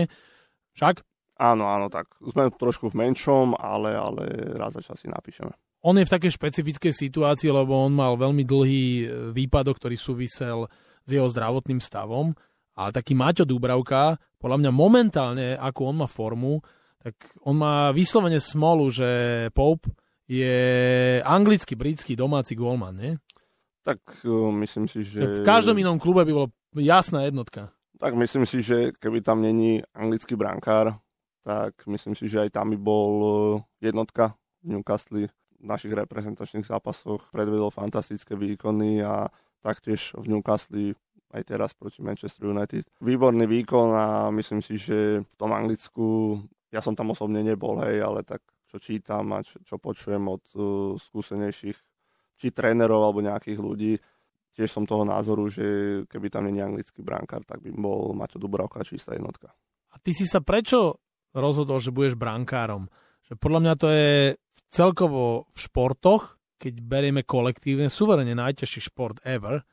Však? 0.77 1.01
Áno, 1.41 1.65
áno, 1.65 1.89
tak 1.89 2.13
sme 2.21 2.53
trošku 2.53 2.93
v 2.93 3.01
menšom, 3.01 3.57
ale, 3.57 3.97
ale 3.97 4.29
raz 4.53 4.77
za 4.77 4.81
čas 4.85 5.01
si 5.01 5.09
napíšeme. 5.09 5.49
On 5.81 5.97
je 5.97 6.05
v 6.05 6.13
takej 6.13 6.37
špecifickej 6.37 6.93
situácii, 6.93 7.49
lebo 7.49 7.73
on 7.73 7.93
mal 7.97 8.13
veľmi 8.13 8.45
dlhý 8.45 8.85
e, 8.85 9.05
výpadok, 9.33 9.81
ktorý 9.81 9.97
súvisel 9.97 10.69
s 11.01 11.09
jeho 11.09 11.25
zdravotným 11.25 11.81
stavom. 11.81 12.37
Ale 12.77 12.93
taký 12.93 13.17
Maťo 13.17 13.43
Dúbravka, 13.43 14.21
podľa 14.37 14.57
mňa 14.61 14.71
momentálne, 14.71 15.47
ako 15.57 15.81
on 15.89 15.95
má 16.05 16.07
formu, 16.07 16.61
tak 17.01 17.17
on 17.41 17.57
má 17.57 17.89
vyslovene 17.89 18.37
smolu, 18.37 18.93
že 18.93 19.09
Pope 19.57 19.89
je 20.29 20.55
anglický, 21.25 21.73
britský 21.73 22.13
domáci 22.13 22.53
golman, 22.53 22.95
nie? 22.95 23.13
Tak 23.81 24.21
uh, 24.23 24.53
myslím 24.61 24.85
si, 24.85 25.01
že... 25.01 25.41
V 25.41 25.45
každom 25.45 25.75
inom 25.81 25.97
klube 25.97 26.21
by 26.21 26.31
bolo 26.31 26.47
jasná 26.77 27.25
jednotka. 27.25 27.73
Tak 27.97 28.13
myslím 28.13 28.45
si, 28.45 28.61
že 28.61 28.93
keby 29.01 29.25
tam 29.25 29.41
není 29.41 29.81
anglický 29.97 30.37
brankár, 30.37 31.01
tak 31.41 31.73
myslím 31.89 32.13
si, 32.13 32.29
že 32.29 32.45
aj 32.45 32.53
tam 32.53 32.69
by 32.69 32.77
bol 32.77 33.11
uh, 33.19 33.33
jednotka 33.81 34.37
v 34.61 34.77
Newcastle 34.77 35.25
našich 35.61 35.93
reprezentačných 35.93 36.65
zápasoch 36.65 37.29
predvedol 37.29 37.69
fantastické 37.69 38.33
výkony 38.33 39.01
a 39.05 39.29
taktiež 39.61 40.17
v 40.17 40.37
Newcastle 40.37 40.97
aj 41.31 41.43
teraz 41.47 41.71
proti 41.71 42.03
Manchester 42.03 42.51
United. 42.51 42.83
Výborný 42.99 43.47
výkon 43.47 43.89
a 43.95 44.05
myslím 44.35 44.59
si, 44.59 44.75
že 44.75 45.23
v 45.23 45.33
tom 45.39 45.55
Anglicku, 45.55 46.37
ja 46.73 46.83
som 46.83 46.91
tam 46.91 47.15
osobne 47.15 47.39
nebol, 47.39 47.79
hej, 47.87 48.03
ale 48.03 48.27
tak 48.27 48.43
čo 48.67 48.79
čítam 48.79 49.31
a 49.35 49.43
čo, 49.43 49.59
čo 49.63 49.75
počujem 49.79 50.23
od 50.27 50.43
uh, 50.55 50.63
skúsenejších 50.95 51.77
či 52.39 52.47
trénerov 52.51 53.03
alebo 53.03 53.23
nejakých 53.23 53.59
ľudí. 53.59 53.93
Tiež 54.51 54.67
som 54.67 54.83
toho 54.83 55.07
názoru, 55.07 55.47
že 55.47 55.63
keby 56.11 56.27
tam 56.27 56.51
je 56.51 56.59
anglický 56.59 56.99
brankár, 56.99 57.47
tak 57.47 57.63
by 57.63 57.71
bol 57.71 58.11
Maťo 58.11 58.35
Dubravka 58.35 58.83
čistá 58.83 59.15
jednotka. 59.15 59.55
A 59.91 59.95
ty 59.99 60.11
si 60.11 60.27
sa 60.27 60.43
prečo 60.43 60.99
rozhodol, 61.31 61.79
že 61.79 61.95
budeš 61.95 62.19
brankárom? 62.19 62.91
Že 63.27 63.33
podľa 63.39 63.59
mňa 63.63 63.73
to 63.79 63.87
je 63.87 64.11
celkovo 64.71 65.51
v 65.51 65.57
športoch, 65.59 66.39
keď 66.57 66.73
berieme 66.81 67.21
kolektívne, 67.27 67.91
suverene 67.91 68.33
najťažší 68.33 68.87
šport 68.87 69.19
ever. 69.27 69.67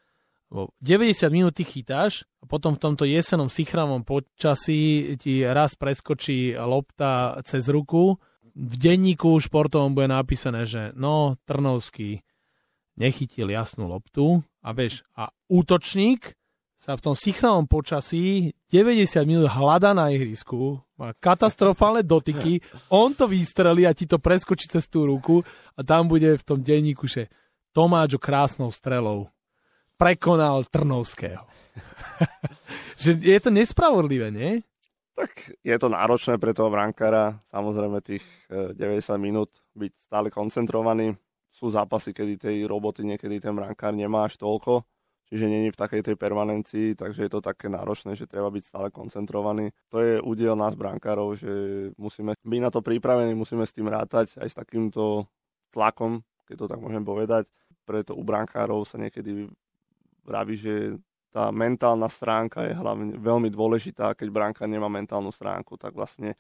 90 0.49 1.29
minút 1.29 1.61
ty 1.61 1.65
chytáš 1.65 2.25
a 2.41 2.49
potom 2.49 2.73
v 2.73 2.81
tomto 2.81 3.05
jesenom 3.05 3.53
sichravom 3.53 4.01
počasí 4.01 5.13
ti 5.21 5.45
raz 5.45 5.77
preskočí 5.77 6.57
lopta 6.57 7.37
cez 7.45 7.69
ruku. 7.69 8.17
V 8.57 8.75
denníku 8.81 9.37
športovom 9.39 9.93
bude 9.93 10.09
napísané, 10.09 10.65
že 10.65 10.91
no, 10.97 11.37
Trnovský 11.45 12.25
nechytil 12.97 13.53
jasnú 13.53 13.93
loptu 13.93 14.41
a 14.65 14.73
vieš, 14.73 15.05
a 15.15 15.29
útočník 15.53 16.38
sa 16.79 16.95
v 16.95 17.11
tom 17.11 17.15
sichravom 17.19 17.67
počasí 17.67 18.55
90 18.71 19.27
minút 19.27 19.51
hľada 19.51 19.91
na 19.91 20.15
ihrisku, 20.15 20.79
má 20.95 21.11
katastrofálne 21.19 22.07
dotyky, 22.07 22.63
on 22.87 23.11
to 23.11 23.27
vystrelí 23.27 23.83
a 23.83 23.91
ti 23.91 24.07
to 24.07 24.23
preskočí 24.23 24.71
cez 24.71 24.87
tú 24.87 25.03
ruku 25.03 25.43
a 25.75 25.83
tam 25.83 26.07
bude 26.07 26.39
v 26.39 26.47
tom 26.47 26.63
denníku, 26.63 27.11
že 27.11 27.27
Tomáčo 27.75 28.23
krásnou 28.23 28.71
strelou 28.71 29.27
prekonal 29.99 30.63
Trnovského. 30.71 31.43
že 33.03 33.19
je 33.19 33.39
to 33.43 33.51
nespravodlivé, 33.51 34.31
nie? 34.31 34.63
Tak 35.19 35.59
je 35.67 35.77
to 35.83 35.91
náročné 35.91 36.39
pre 36.39 36.55
toho 36.55 36.71
brankára, 36.71 37.43
samozrejme 37.51 37.99
tých 38.07 38.23
90 38.47 38.79
eh, 38.79 39.19
minút 39.19 39.51
byť 39.75 39.93
stále 40.07 40.31
koncentrovaný 40.31 41.19
sú 41.51 41.75
zápasy, 41.75 42.15
kedy 42.15 42.39
tej 42.39 42.57
roboty 42.71 43.03
niekedy 43.03 43.43
ten 43.43 43.51
brankár 43.51 43.91
nemá 43.91 44.31
až 44.31 44.39
toľko, 44.39 44.87
čiže 45.29 45.47
není 45.47 45.69
v 45.69 45.79
takej 45.79 46.03
tej 46.03 46.17
permanencii, 46.17 46.97
takže 46.97 47.29
je 47.29 47.31
to 47.31 47.45
také 47.45 47.69
náročné, 47.69 48.17
že 48.17 48.27
treba 48.27 48.49
byť 48.49 48.65
stále 48.65 48.89
koncentrovaný. 48.89 49.71
To 49.93 50.01
je 50.01 50.19
údiel 50.25 50.57
nás 50.57 50.73
brankárov, 50.75 51.37
že 51.37 51.53
musíme 52.01 52.35
byť 52.41 52.61
na 52.65 52.71
to 52.73 52.81
pripravení, 52.81 53.37
musíme 53.37 53.69
s 53.69 53.77
tým 53.77 53.93
rátať 53.93 54.41
aj 54.41 54.49
s 54.49 54.57
takýmto 54.57 55.29
tlakom, 55.71 56.25
keď 56.49 56.57
to 56.65 56.67
tak 56.73 56.81
môžem 56.81 57.05
povedať. 57.05 57.45
Preto 57.85 58.17
u 58.17 58.25
brankárov 58.25 58.85
sa 58.89 58.97
niekedy 58.97 59.49
vraví, 60.25 60.57
že 60.57 60.97
tá 61.29 61.53
mentálna 61.53 62.09
stránka 62.09 62.65
je 62.65 62.73
hlavne 62.73 63.21
veľmi 63.21 63.53
dôležitá. 63.53 64.17
Keď 64.17 64.29
bránka 64.33 64.65
nemá 64.65 64.89
mentálnu 64.89 65.29
stránku, 65.29 65.77
tak 65.77 65.93
vlastne 65.93 66.37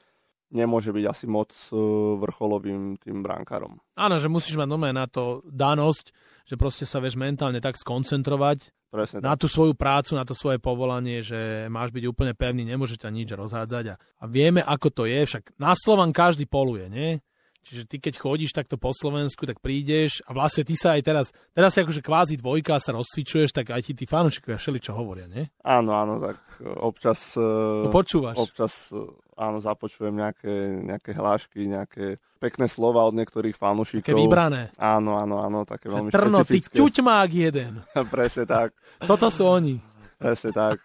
nemôže 0.49 0.90
byť 0.93 1.05
asi 1.05 1.26
moc 1.28 1.52
e, 1.69 1.76
vrcholovým 2.19 2.97
tým 3.00 3.21
bránkarom. 3.21 3.81
Áno, 3.97 4.17
že 4.17 4.33
musíš 4.33 4.57
mať 4.57 4.69
nové 4.69 4.90
na 4.93 5.05
to 5.05 5.45
danosť, 5.49 6.12
že 6.49 6.55
proste 6.57 6.85
sa 6.88 7.00
vieš 7.00 7.21
mentálne 7.21 7.61
tak 7.61 7.76
skoncentrovať 7.76 8.73
Presne 8.88 9.21
na 9.21 9.37
tak. 9.37 9.45
tú 9.45 9.47
svoju 9.52 9.76
prácu, 9.76 10.17
na 10.17 10.25
to 10.25 10.33
svoje 10.33 10.57
povolanie, 10.57 11.21
že 11.21 11.69
máš 11.69 11.93
byť 11.93 12.05
úplne 12.09 12.33
pevný, 12.33 12.64
nemôže 12.64 12.97
ťa 12.97 13.12
nič 13.12 13.28
rozhádzať. 13.37 13.85
A, 13.93 13.95
a 14.00 14.25
vieme, 14.25 14.64
ako 14.64 14.88
to 14.88 15.02
je, 15.05 15.21
však 15.28 15.61
na 15.61 15.76
Slovan 15.76 16.17
každý 16.17 16.49
poluje, 16.49 16.88
nie? 16.88 17.21
Čiže 17.69 17.85
ty 17.85 17.97
keď 18.00 18.17
chodíš 18.17 18.57
takto 18.57 18.81
po 18.81 18.97
Slovensku, 18.97 19.45
tak 19.45 19.61
prídeš 19.61 20.25
a 20.25 20.33
vlastne 20.33 20.64
ty 20.64 20.73
sa 20.73 20.97
aj 20.97 21.02
teraz, 21.05 21.26
teraz 21.52 21.76
si 21.76 21.85
akože 21.85 22.00
kvázi 22.00 22.40
dvojka 22.40 22.81
sa 22.81 22.97
rozcvičuješ, 22.97 23.52
tak 23.52 23.76
aj 23.76 23.83
ti 23.85 23.93
tí 23.93 24.09
fanúšikovia 24.09 24.57
všeli 24.57 24.81
čo 24.81 24.97
hovoria, 24.97 25.28
nie? 25.28 25.45
Áno, 25.69 25.93
áno, 25.93 26.17
tak 26.17 26.40
občas... 26.81 27.37
To 27.37 27.93
počúvaš. 27.93 28.40
Občas 28.40 28.88
áno, 29.38 29.62
započujem 29.62 30.12
nejaké, 30.12 30.83
nejaké 30.83 31.14
hlášky, 31.14 31.71
nejaké 31.71 32.18
pekné 32.42 32.66
slova 32.66 33.07
od 33.07 33.14
niektorých 33.14 33.54
fanúšikov. 33.54 34.11
Také 34.11 34.18
vybrané. 34.18 34.75
Áno, 34.75 35.14
áno, 35.14 35.38
áno, 35.38 35.62
také 35.62 35.87
veľmi 35.87 36.11
Trno, 36.11 36.42
špecifické. 36.42 36.75
ty 36.75 36.78
ťuťmák 36.83 37.30
jeden. 37.30 37.73
Presne 38.14 38.45
tak. 38.45 38.75
Toto 39.07 39.30
sú 39.30 39.47
oni. 39.47 39.78
Presne 40.18 40.50
tak. 40.50 40.83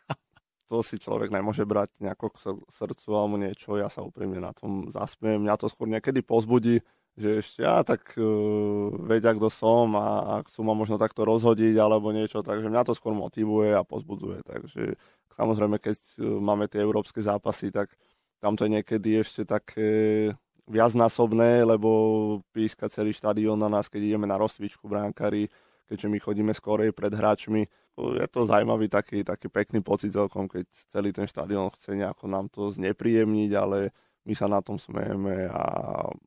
To 0.70 0.82
si 0.82 0.98
človek 0.98 1.30
nemôže 1.30 1.66
brať 1.66 1.94
nejako 2.02 2.34
k 2.34 2.38
srdcu 2.70 3.10
alebo 3.14 3.36
niečo. 3.38 3.78
Ja 3.78 3.90
sa 3.90 4.02
úprimne 4.02 4.42
na 4.42 4.54
tom 4.54 4.90
zasmiem. 4.90 5.42
Mňa 5.42 5.56
to 5.58 5.70
skôr 5.70 5.86
niekedy 5.86 6.26
pozbudí, 6.26 6.82
že 7.14 7.46
ešte 7.46 7.62
ja 7.62 7.86
tak 7.86 8.18
uh, 8.18 8.90
vedia, 9.06 9.38
kto 9.38 9.54
som 9.54 9.94
a, 9.94 10.10
a 10.22 10.34
chcú 10.50 10.66
ma 10.66 10.74
možno 10.74 10.98
takto 10.98 11.22
rozhodiť 11.30 11.78
alebo 11.78 12.10
niečo, 12.10 12.42
takže 12.42 12.74
mňa 12.74 12.90
to 12.90 12.98
skôr 12.98 13.14
motivuje 13.14 13.70
a 13.70 13.86
pozbudzuje. 13.86 14.42
Takže 14.42 14.98
samozrejme, 15.38 15.78
keď 15.78 15.98
uh, 16.18 16.42
máme 16.42 16.66
tie 16.66 16.82
európske 16.82 17.22
zápasy, 17.22 17.70
tak 17.70 17.94
tam 18.44 18.60
to 18.60 18.68
je 18.68 18.76
niekedy 18.76 19.24
ešte 19.24 19.48
také 19.48 19.88
viacnásobné, 20.68 21.64
lebo 21.64 21.90
píska 22.52 22.92
celý 22.92 23.16
štadión 23.16 23.56
na 23.56 23.72
nás, 23.72 23.88
keď 23.88 24.04
ideme 24.04 24.28
na 24.28 24.36
rozcvičku 24.36 24.84
bránkári, 24.92 25.48
keďže 25.88 26.12
my 26.12 26.18
chodíme 26.20 26.52
skorej 26.52 26.92
pred 26.92 27.16
hráčmi. 27.16 27.64
Je 27.96 28.28
to 28.28 28.44
zaujímavý 28.44 28.92
taký, 28.92 29.24
taký 29.24 29.48
pekný 29.48 29.80
pocit 29.80 30.12
celkom, 30.12 30.52
keď 30.52 30.68
celý 30.92 31.16
ten 31.16 31.24
štadión 31.24 31.72
chce 31.72 31.96
nejako 31.96 32.28
nám 32.28 32.52
to 32.52 32.68
znepríjemniť, 32.76 33.52
ale 33.56 33.96
my 34.28 34.34
sa 34.36 34.52
na 34.52 34.60
tom 34.60 34.76
smejeme 34.76 35.48
a 35.48 35.64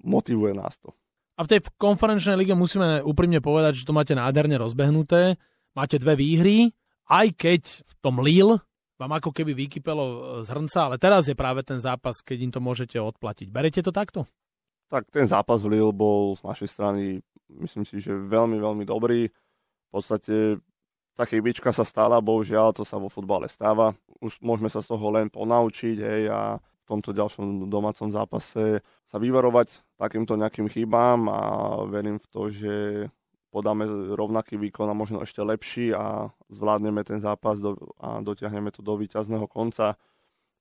motivuje 0.01 0.57
nás 0.57 0.81
to. 0.81 0.97
A 1.37 1.45
v 1.45 1.53
tej 1.53 1.61
konferenčnej 1.77 2.41
lige 2.41 2.57
musíme 2.57 3.05
úprimne 3.05 3.45
povedať, 3.45 3.85
že 3.85 3.85
to 3.85 3.93
máte 3.93 4.17
nádherne 4.17 4.57
rozbehnuté. 4.57 5.37
Máte 5.77 6.01
dve 6.01 6.17
výhry, 6.17 6.73
aj 7.13 7.37
keď 7.37 7.63
v 7.85 7.93
tom 8.01 8.25
Lille 8.25 8.57
vám 8.97 9.13
ako 9.21 9.31
keby 9.33 9.53
vykypelo 9.53 10.41
z 10.45 10.49
hrnca, 10.49 10.81
ale 10.89 10.97
teraz 10.97 11.29
je 11.29 11.37
práve 11.37 11.61
ten 11.61 11.77
zápas, 11.77 12.21
keď 12.25 12.39
im 12.49 12.53
to 12.53 12.61
môžete 12.65 12.97
odplatiť. 12.97 13.53
Berete 13.53 13.81
to 13.85 13.93
takto? 13.93 14.25
Tak 14.89 15.11
ten 15.13 15.29
zápas 15.29 15.61
v 15.61 15.77
Lille 15.77 15.93
bol 15.93 16.37
z 16.39 16.43
našej 16.47 16.69
strany, 16.71 17.21
myslím 17.61 17.85
si, 17.85 18.01
že 18.01 18.17
veľmi, 18.17 18.57
veľmi 18.57 18.85
dobrý. 18.89 19.29
V 19.29 19.91
podstate 19.91 20.59
tá 21.17 21.25
chybička 21.25 21.73
sa 21.73 21.85
stala, 21.85 22.21
bohužiaľ, 22.21 22.77
to 22.77 22.85
sa 22.85 23.01
vo 23.01 23.09
futbale 23.09 23.49
stáva. 23.49 23.97
Už 24.21 24.37
môžeme 24.45 24.69
sa 24.69 24.85
z 24.85 24.93
toho 24.93 25.07
len 25.13 25.33
ponaučiť 25.33 25.97
hej, 25.97 26.23
a 26.29 26.61
v 26.61 26.85
tomto 26.87 27.17
ďalšom 27.17 27.67
domácom 27.67 28.13
zápase 28.15 28.85
sa 29.09 29.17
vyvarovať 29.17 29.99
takýmto 29.99 30.39
nejakým 30.39 30.71
chybám 30.71 31.27
a 31.27 31.41
verím 31.89 32.21
v 32.21 32.27
to, 32.31 32.43
že 32.53 32.75
podáme 33.57 33.89
rovnaký 34.13 34.61
výkon 34.61 34.85
a 34.85 34.93
možno 34.93 35.25
ešte 35.25 35.41
lepší 35.41 35.97
a 35.97 36.29
zvládneme 36.53 37.01
ten 37.09 37.25
zápas 37.25 37.57
do, 37.57 37.73
a 37.97 38.21
dotiahneme 38.21 38.69
to 38.69 38.85
do 38.85 39.01
víťazného 39.01 39.49
konca. 39.49 39.97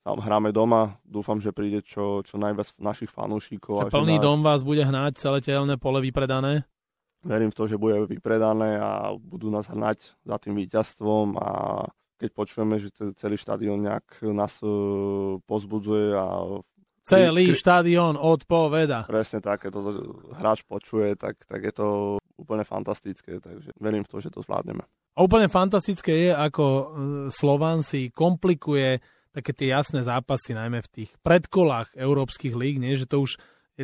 Tam 0.08 0.22
hráme 0.24 0.56
doma, 0.56 0.96
dúfam, 1.04 1.44
že 1.44 1.52
príde 1.52 1.84
čo, 1.84 2.24
čo 2.24 2.40
najviac 2.40 2.72
našich 2.80 3.12
fanúšikov. 3.12 3.92
Že 3.92 4.00
plný 4.00 4.16
náš... 4.16 4.24
dom 4.24 4.40
vás 4.40 4.62
bude 4.64 4.88
hnáť, 4.88 5.20
celé 5.20 5.44
telné 5.44 5.76
pole 5.76 6.00
vypredané? 6.00 6.64
Verím 7.26 7.52
v 7.52 7.58
to, 7.58 7.68
že 7.68 7.76
bude 7.76 8.00
vypredané 8.08 8.80
a 8.80 9.12
budú 9.18 9.52
nás 9.52 9.68
hnať 9.68 10.16
za 10.24 10.38
tým 10.40 10.56
víťazstvom 10.56 11.36
a 11.36 11.50
keď 12.16 12.30
počujeme, 12.32 12.80
že 12.80 12.96
celý 13.20 13.36
štadión 13.36 13.84
nejak 13.84 14.24
nás 14.32 14.56
e, 14.64 14.72
pozbudzuje 15.44 16.16
a 16.16 16.26
Celý 17.06 17.54
kri... 17.54 17.62
štadión 17.62 18.18
odpoveda. 18.18 19.06
Presne 19.06 19.38
tak, 19.38 19.62
keď 19.62 19.78
to 19.78 19.82
hráč 20.34 20.66
počuje, 20.66 21.14
tak, 21.14 21.38
tak 21.46 21.62
je 21.62 21.74
to 21.74 21.88
úplne 22.36 22.68
fantastické, 22.68 23.40
takže 23.40 23.72
verím 23.80 24.04
v 24.04 24.12
to, 24.12 24.18
že 24.20 24.32
to 24.32 24.44
zvládneme. 24.44 24.84
A 25.16 25.24
úplne 25.24 25.48
fantastické 25.48 26.28
je, 26.28 26.32
ako 26.36 26.66
e, 26.66 26.84
Slovan 27.32 27.82
si 27.82 28.12
komplikuje 28.12 29.00
také 29.32 29.52
tie 29.52 29.72
jasné 29.72 30.04
zápasy, 30.04 30.56
najmä 30.56 30.84
v 30.84 30.92
tých 30.92 31.12
predkolách 31.24 31.96
európskych 31.96 32.56
líg, 32.56 32.80
nie? 32.80 32.96
že 32.96 33.08
to 33.08 33.24
už 33.24 33.36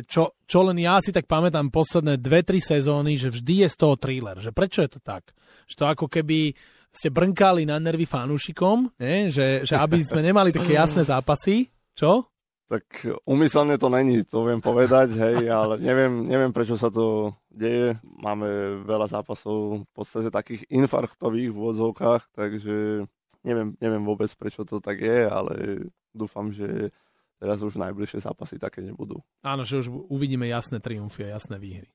čo, 0.08 0.32
čo 0.48 0.64
len 0.64 0.80
ja 0.80 0.96
si 1.04 1.12
tak 1.12 1.28
pamätám 1.28 1.68
posledné 1.68 2.16
dve, 2.16 2.40
tri 2.40 2.64
sezóny, 2.64 3.20
že 3.20 3.28
vždy 3.28 3.64
je 3.64 3.68
z 3.68 3.76
toho 3.76 4.00
thriller. 4.00 4.40
Že 4.40 4.56
prečo 4.56 4.80
je 4.80 4.88
to 4.88 5.00
tak? 5.04 5.36
Že 5.68 5.74
to 5.76 5.84
ako 5.84 6.06
keby 6.08 6.56
ste 6.88 7.12
brnkali 7.12 7.68
na 7.68 7.76
nervy 7.76 8.08
fanúšikom, 8.08 8.96
nie? 8.96 9.28
Že, 9.28 9.68
že 9.68 9.76
aby 9.76 10.00
sme 10.00 10.24
nemali 10.24 10.48
také 10.48 10.80
jasné 10.80 11.04
zápasy. 11.04 11.68
Čo? 11.92 12.31
Tak 12.72 13.04
umyselne 13.28 13.76
to 13.76 13.92
není, 13.92 14.24
to 14.24 14.48
viem 14.48 14.56
povedať, 14.64 15.12
hej, 15.12 15.44
ale 15.52 15.76
neviem, 15.76 16.24
neviem 16.24 16.56
prečo 16.56 16.80
sa 16.80 16.88
to 16.88 17.36
deje. 17.52 18.00
Máme 18.00 18.80
veľa 18.88 19.12
zápasov 19.12 19.84
v 19.84 19.90
podstate 19.92 20.32
takých 20.32 20.64
infarktových 20.72 21.52
v 21.52 21.58
úvodzovkách, 21.60 22.32
takže 22.32 23.04
neviem, 23.44 23.76
neviem 23.76 24.00
vôbec 24.00 24.32
prečo 24.40 24.64
to 24.64 24.80
tak 24.80 25.04
je, 25.04 25.20
ale 25.28 25.84
dúfam, 26.16 26.48
že 26.48 26.88
teraz 27.36 27.60
už 27.60 27.76
najbližšie 27.76 28.24
zápasy 28.24 28.56
také 28.56 28.80
nebudú. 28.80 29.20
Áno, 29.44 29.68
že 29.68 29.84
už 29.84 29.92
uvidíme 30.08 30.48
jasné 30.48 30.80
triumfy 30.80 31.28
a 31.28 31.36
jasné 31.36 31.60
výhry. 31.60 31.92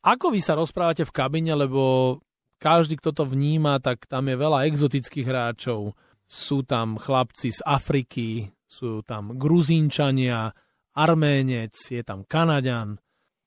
Ako 0.00 0.32
vy 0.32 0.40
sa 0.40 0.56
rozprávate 0.56 1.04
v 1.04 1.12
kabine, 1.12 1.52
lebo 1.52 2.16
každý, 2.58 2.98
kto 2.98 3.14
to 3.14 3.24
vníma, 3.24 3.78
tak 3.78 4.04
tam 4.10 4.28
je 4.28 4.36
veľa 4.36 4.66
exotických 4.68 5.26
hráčov. 5.26 5.94
Sú 6.28 6.66
tam 6.66 7.00
chlapci 7.00 7.54
z 7.54 7.64
Afriky, 7.64 8.52
sú 8.68 9.00
tam 9.06 9.38
Gruzínčania, 9.38 10.52
Arménec, 10.92 11.72
je 11.72 12.02
tam 12.04 12.26
Kanaďan. 12.26 12.98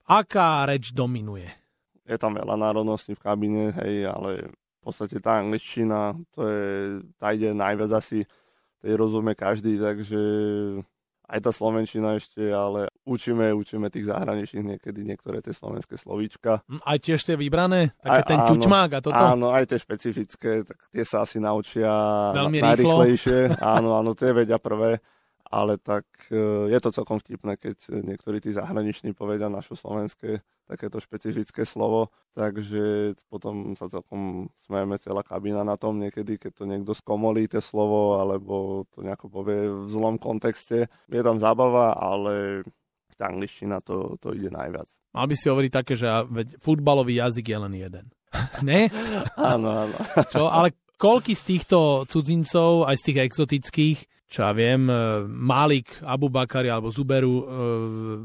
Aká 0.09 0.65
reč 0.65 0.95
dominuje? 0.95 1.61
je 2.11 2.17
tam 2.19 2.35
veľa 2.35 2.59
národností 2.59 3.15
v 3.15 3.23
kabíne, 3.23 3.63
hej, 3.83 4.09
ale 4.11 4.51
v 4.51 4.79
podstate 4.83 5.23
tá 5.23 5.39
angličtina, 5.39 6.17
to 6.35 6.43
je, 6.43 6.65
tá 7.15 7.31
ide 7.31 7.55
najviac 7.55 7.91
asi, 7.95 8.27
tej 8.81 8.93
rozumie 8.97 9.37
každý, 9.37 9.77
takže 9.77 10.19
aj 11.31 11.39
tá 11.39 11.51
slovenčina 11.55 12.19
ešte, 12.19 12.43
ale 12.51 12.91
učíme, 13.07 13.55
učíme 13.55 13.87
tých 13.87 14.11
zahraničných 14.11 14.75
niekedy 14.75 15.07
niektoré 15.07 15.39
tie 15.39 15.55
slovenské 15.55 15.95
slovíčka. 15.95 16.59
Hm, 16.67 16.83
aj 16.83 16.97
tiež 16.99 17.19
tie 17.23 17.35
vybrané? 17.39 17.95
Také 18.03 18.21
aj, 18.21 18.27
ten 18.27 18.39
ťučmák 18.51 18.89
a 18.91 18.99
toto? 18.99 19.23
Áno, 19.23 19.55
aj 19.55 19.71
tie 19.71 19.79
špecifické, 19.79 20.67
tak 20.67 20.77
tie 20.91 21.03
sa 21.07 21.23
asi 21.23 21.39
naučia 21.39 21.87
Veľmi 22.35 22.59
najrychlejšie. 22.59 23.55
áno, 23.79 23.95
áno, 23.95 24.11
tie 24.11 24.35
vedia 24.35 24.59
prvé 24.59 24.99
ale 25.51 25.75
tak 25.77 26.07
e, 26.31 26.71
je 26.71 26.79
to 26.79 26.89
celkom 26.95 27.19
vtipné, 27.19 27.59
keď 27.59 27.77
niektorí 28.07 28.39
tí 28.39 28.55
zahraniční 28.55 29.11
povedia 29.11 29.51
naše 29.51 29.75
slovenské 29.75 30.39
takéto 30.71 31.03
špecifické 31.03 31.67
slovo, 31.67 32.15
takže 32.31 33.13
potom 33.27 33.75
sa 33.75 33.91
celkom 33.91 34.47
smejeme 34.63 34.95
celá 35.03 35.19
kabína 35.19 35.67
na 35.67 35.75
tom 35.75 35.99
niekedy, 35.99 36.39
keď 36.39 36.51
to 36.55 36.63
niekto 36.63 36.95
skomolí 36.95 37.51
tie 37.51 37.59
slovo, 37.59 38.23
alebo 38.23 38.87
to 38.95 39.03
nejako 39.03 39.27
povie 39.27 39.67
v 39.67 39.91
zlom 39.91 40.15
kontexte. 40.15 40.87
Je 41.11 41.21
tam 41.21 41.43
zábava, 41.43 41.99
ale 41.99 42.63
tá 43.19 43.27
angličtina 43.27 43.83
to, 43.83 44.15
to 44.23 44.31
ide 44.31 44.47
najviac. 44.47 44.87
Mal 45.11 45.27
by 45.27 45.35
si 45.35 45.51
hovoriť 45.51 45.71
také, 45.75 45.93
že 45.99 46.07
futbalový 46.63 47.19
jazyk 47.19 47.51
je 47.51 47.57
len 47.59 47.73
jeden. 47.75 48.05
ne? 48.63 48.87
áno, 49.35 49.91
áno. 49.91 49.97
Čo, 50.31 50.47
ale 50.47 50.71
koľky 50.95 51.35
z 51.35 51.43
týchto 51.43 52.07
cudzincov, 52.07 52.87
aj 52.87 52.95
z 52.95 53.03
tých 53.11 53.19
exotických, 53.27 53.97
čo 54.31 54.47
ja 54.47 54.55
viem, 54.55 54.87
e, 54.87 55.27
Malik, 55.27 55.99
Abubakari 56.07 56.71
alebo 56.71 56.87
Zuberu 56.87 57.35
e, 57.35 57.45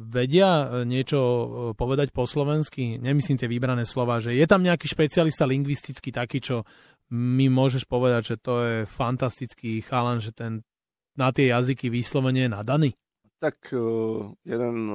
vedia 0.07 0.87
niečo 0.87 1.19
e, 1.19 1.47
povedať 1.75 2.15
po 2.15 2.31
slovensky? 2.31 3.03
Nemyslím 3.03 3.35
tie 3.35 3.51
vybrané 3.51 3.83
slova, 3.83 4.23
že 4.23 4.39
je 4.39 4.47
tam 4.47 4.63
nejaký 4.63 4.87
špecialista 4.87 5.43
lingvistický 5.43 6.15
taký, 6.15 6.39
čo 6.39 6.63
mi 7.11 7.51
môžeš 7.51 7.91
povedať, 7.91 8.23
že 8.23 8.37
to 8.39 8.55
je 8.63 8.77
fantastický 8.87 9.83
chalan, 9.83 10.23
že 10.23 10.31
ten 10.31 10.63
na 11.19 11.35
tie 11.35 11.51
jazyky 11.51 11.91
vyslovene 11.91 12.47
je 12.47 12.51
nadaný? 12.55 12.91
Tak 13.37 13.69
uh, 13.77 14.33
jeden 14.49 14.89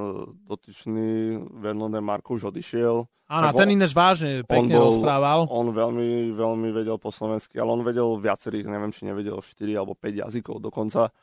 dotyčný 0.49 1.37
Vernon 1.61 1.93
Marko 2.01 2.33
už 2.41 2.49
odišiel. 2.49 3.05
Áno, 3.31 3.47
ten 3.55 3.71
ináč 3.71 3.95
vážne 3.95 4.43
pekne 4.43 4.75
on 4.75 4.81
bol, 4.81 4.85
rozprával. 4.91 5.39
On 5.47 5.67
veľmi, 5.71 6.35
veľmi 6.35 6.69
vedel 6.75 6.99
po 6.99 7.15
slovensky, 7.15 7.55
ale 7.61 7.71
on 7.71 7.85
vedel 7.85 8.19
viacerých, 8.19 8.67
neviem, 8.67 8.91
či 8.91 9.07
nevedel 9.07 9.39
4 9.39 9.79
alebo 9.79 9.95
5 9.95 10.27
jazykov 10.27 10.59
dokonca. 10.59 11.13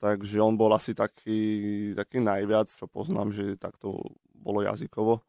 Takže 0.00 0.38
on 0.40 0.56
bol 0.56 0.72
asi 0.72 0.96
taký, 0.96 1.92
taký 1.92 2.24
najviac, 2.24 2.72
čo 2.72 2.88
poznám, 2.88 3.34
že 3.34 3.58
takto 3.60 4.00
bolo 4.32 4.64
jazykovo. 4.64 5.20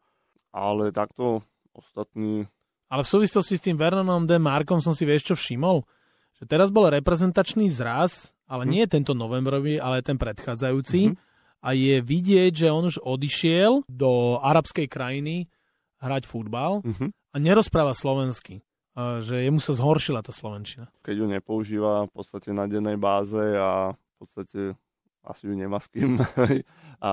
Ale 0.54 0.94
takto 0.96 1.44
ostatní... 1.76 2.48
Ale 2.88 3.02
v 3.04 3.12
súvislosti 3.20 3.60
s 3.60 3.64
tým 3.66 3.76
Vernonom 3.76 4.24
D. 4.24 4.38
Markom 4.40 4.80
som 4.80 4.96
si 4.96 5.04
vieš 5.04 5.28
čo 5.28 5.34
všimol? 5.36 5.84
Že 6.40 6.44
teraz 6.46 6.68
bol 6.72 6.88
reprezentačný 6.88 7.68
zraz, 7.68 8.32
ale 8.48 8.64
hm. 8.64 8.70
nie 8.70 8.84
tento 8.88 9.12
novembrový, 9.12 9.76
ale 9.76 10.00
ten 10.00 10.16
predchádzajúci. 10.16 11.12
Hm 11.12 11.28
a 11.60 11.76
je 11.76 12.00
vidieť, 12.00 12.52
že 12.56 12.72
on 12.72 12.88
už 12.88 13.00
odišiel 13.04 13.84
do 13.86 14.40
arabskej 14.40 14.88
krajiny 14.88 15.48
hrať 16.00 16.24
futbal 16.24 16.80
uh-huh. 16.80 17.08
a 17.12 17.36
nerozpráva 17.36 17.92
slovensky. 17.92 18.64
Že 19.00 19.46
jemu 19.46 19.62
sa 19.62 19.72
zhoršila 19.72 20.20
tá 20.20 20.34
slovenčina. 20.34 20.90
Keď 21.06 21.14
ju 21.22 21.26
nepoužíva 21.30 22.10
v 22.10 22.12
podstate 22.12 22.50
na 22.50 22.66
dennej 22.66 22.98
báze 22.98 23.38
a 23.54 23.94
v 23.94 24.14
podstate 24.18 24.60
asi 25.24 25.46
ju 25.46 25.54
nemá 25.54 25.78
s 25.78 25.88
kým 25.88 26.18
a 27.08 27.10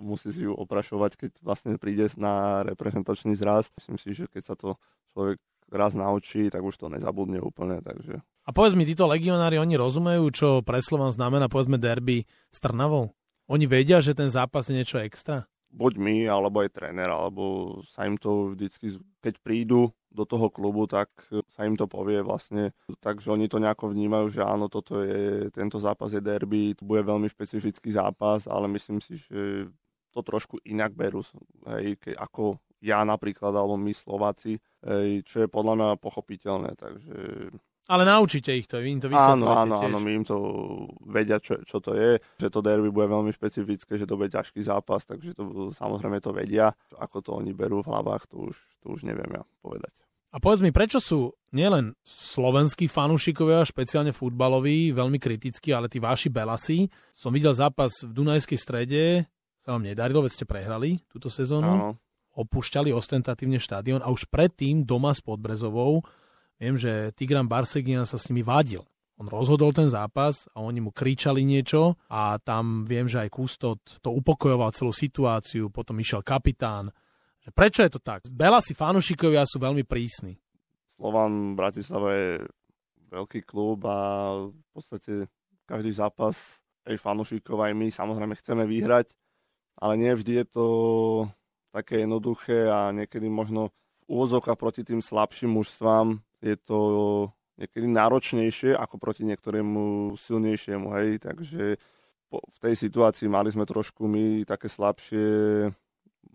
musí 0.00 0.32
si 0.32 0.46
ju 0.46 0.54
oprašovať, 0.54 1.12
keď 1.16 1.30
vlastne 1.42 1.80
príde 1.80 2.08
na 2.16 2.62
reprezentačný 2.62 3.34
zraz. 3.36 3.68
Myslím 3.74 3.98
si, 3.98 4.14
že 4.14 4.30
keď 4.30 4.42
sa 4.44 4.54
to 4.54 4.78
človek 5.12 5.40
raz 5.72 5.98
naučí, 5.98 6.46
tak 6.46 6.62
už 6.62 6.78
to 6.78 6.86
nezabudne 6.86 7.42
úplne. 7.42 7.82
Takže... 7.82 8.22
A 8.22 8.50
povedz 8.54 8.78
mi, 8.78 8.86
títo 8.86 9.10
legionári, 9.10 9.58
oni 9.58 9.74
rozumejú, 9.74 10.24
čo 10.30 10.48
pre 10.62 10.78
Slovan 10.78 11.10
znamená, 11.10 11.50
povedzme, 11.50 11.80
derby 11.80 12.22
s 12.54 12.62
Trnavou? 12.62 13.10
Oni 13.46 13.64
vedia, 13.70 14.02
že 14.02 14.10
ten 14.10 14.26
zápas 14.26 14.66
je 14.66 14.74
niečo 14.74 14.98
extra? 14.98 15.46
Buď 15.70 16.02
my, 16.02 16.16
alebo 16.26 16.66
aj 16.66 16.74
tréner, 16.74 17.06
alebo 17.06 17.78
sa 17.86 18.06
im 18.06 18.18
to 18.18 18.54
vždycky, 18.54 18.98
keď 19.22 19.34
prídu 19.42 19.94
do 20.10 20.24
toho 20.24 20.48
klubu, 20.48 20.88
tak 20.88 21.12
sa 21.52 21.68
im 21.68 21.76
to 21.76 21.84
povie 21.84 22.24
vlastne. 22.24 22.72
Takže 23.04 23.30
oni 23.30 23.46
to 23.46 23.60
nejako 23.60 23.92
vnímajú, 23.92 24.32
že 24.32 24.42
áno, 24.42 24.66
toto 24.72 25.04
je, 25.04 25.52
tento 25.52 25.76
zápas 25.76 26.10
je 26.10 26.24
derby, 26.24 26.72
to 26.72 26.88
bude 26.88 27.04
veľmi 27.04 27.28
špecifický 27.28 27.92
zápas, 27.92 28.48
ale 28.48 28.66
myslím 28.72 28.98
si, 29.04 29.20
že 29.20 29.68
to 30.10 30.24
trošku 30.24 30.56
inak 30.64 30.96
berú, 30.96 31.20
hej, 31.76 32.00
ke, 32.00 32.16
ako 32.16 32.56
ja 32.80 33.04
napríklad, 33.04 33.52
alebo 33.52 33.76
my 33.76 33.92
Slováci, 33.92 34.56
hej, 34.80 35.20
čo 35.28 35.44
je 35.44 35.48
podľa 35.52 35.74
mňa 35.76 35.88
pochopiteľné, 36.00 36.72
takže 36.80 37.52
ale 37.86 38.02
naučíte 38.02 38.50
ich 38.50 38.66
to, 38.66 38.82
vy 38.82 38.98
im 38.98 39.00
to 39.00 39.08
Áno, 39.14 39.46
áno, 39.46 39.78
áno, 39.78 39.98
my 40.02 40.10
im 40.10 40.24
to 40.26 40.36
vedia, 41.06 41.38
čo, 41.38 41.62
čo 41.62 41.78
to 41.78 41.94
je, 41.94 42.18
že 42.42 42.50
to 42.50 42.58
derby 42.58 42.90
bude 42.90 43.06
veľmi 43.06 43.30
špecifické, 43.30 43.94
že 43.94 44.10
to 44.10 44.18
bude 44.18 44.34
ťažký 44.34 44.58
zápas, 44.66 45.06
takže 45.06 45.38
to 45.38 45.70
samozrejme 45.74 46.18
to 46.18 46.34
vedia. 46.34 46.74
Ako 46.98 47.22
to 47.22 47.38
oni 47.38 47.54
berú 47.54 47.86
v 47.86 47.90
hlavách, 47.94 48.26
to 48.26 48.50
už, 48.50 48.56
to 48.82 48.86
už 48.90 49.06
neviem 49.06 49.30
ja 49.30 49.42
povedať. 49.62 49.94
A 50.34 50.42
povedz 50.42 50.60
mi, 50.60 50.74
prečo 50.74 51.00
sú 51.00 51.32
nielen 51.54 51.96
slovenskí 52.04 52.90
fanúšikovia, 52.90 53.64
špeciálne 53.64 54.12
futbaloví, 54.12 54.92
veľmi 54.92 55.16
kritickí, 55.16 55.72
ale 55.72 55.88
tí 55.88 55.96
vaši 55.96 56.28
belasi? 56.28 56.90
Som 57.16 57.32
videl 57.32 57.56
zápas 57.56 58.04
v 58.04 58.12
Dunajskej 58.12 58.58
strede, 58.60 59.24
sa 59.64 59.78
vám 59.78 59.88
nedarilo, 59.88 60.20
veď 60.20 60.32
ste 60.36 60.44
prehrali 60.44 61.00
túto 61.08 61.32
sezónu. 61.32 61.70
Áno. 61.70 61.88
Opúšťali 62.36 62.92
ostentatívne 62.92 63.56
štadión 63.56 64.04
a 64.04 64.12
už 64.12 64.28
predtým 64.28 64.84
doma 64.84 65.16
s 65.16 65.24
Podbrezovou 65.24 66.04
Viem, 66.56 66.74
že 66.80 67.12
Tigran 67.12 67.44
Barsegian 67.44 68.08
sa 68.08 68.16
s 68.16 68.32
nimi 68.32 68.40
vádil. 68.40 68.80
on 69.16 69.28
rozhodol 69.32 69.72
ten 69.72 69.88
zápas 69.88 70.44
a 70.52 70.60
oni 70.60 70.80
mu 70.84 70.92
kričali 70.92 71.40
niečo 71.40 71.96
a 72.08 72.36
tam 72.36 72.84
viem, 72.84 73.08
že 73.08 73.24
aj 73.24 73.32
Kustot 73.32 73.80
to 74.04 74.12
upokojoval 74.12 74.72
celú 74.76 74.92
situáciu, 74.92 75.72
potom 75.72 75.96
išiel 76.00 76.20
kapitán. 76.20 76.92
Prečo 77.52 77.80
je 77.80 77.90
to 77.96 78.00
tak? 78.02 78.28
Bela 78.28 78.60
si 78.60 78.76
fanúšikovia 78.76 79.48
sú 79.48 79.56
veľmi 79.56 79.88
prísni. 79.88 80.36
Slovan 80.96 81.56
Bratislava 81.56 82.12
je 82.12 82.32
veľký 83.12 83.44
klub 83.48 83.84
a 83.88 83.98
v 84.48 84.68
podstate 84.72 85.28
každý 85.64 85.92
zápas 85.96 86.60
aj 86.84 87.00
fanúšikov, 87.00 87.62
aj 87.62 87.72
my 87.72 87.88
samozrejme 87.88 88.34
chceme 88.36 88.64
vyhrať, 88.68 89.12
ale 89.80 89.94
nie 89.96 90.12
vždy 90.12 90.44
je 90.44 90.46
to 90.46 90.66
také 91.72 92.04
jednoduché 92.04 92.68
a 92.68 92.92
niekedy 92.92 93.28
možno 93.28 93.74
v 94.02 94.02
úvozovkách 94.08 94.58
proti 94.58 94.82
tým 94.86 95.02
slabším 95.02 95.56
mužstvám 95.56 96.25
je 96.40 96.56
to 96.60 96.80
niekedy 97.56 97.88
náročnejšie 97.88 98.76
ako 98.76 99.00
proti 99.00 99.24
niektorému 99.24 100.14
silnejšiemu, 100.20 100.88
hej, 101.00 101.24
takže 101.24 101.80
po, 102.28 102.44
v 102.44 102.58
tej 102.60 102.74
situácii 102.76 103.26
mali 103.30 103.48
sme 103.48 103.64
trošku 103.64 104.04
my 104.04 104.44
také 104.44 104.68
slabšie 104.68 105.24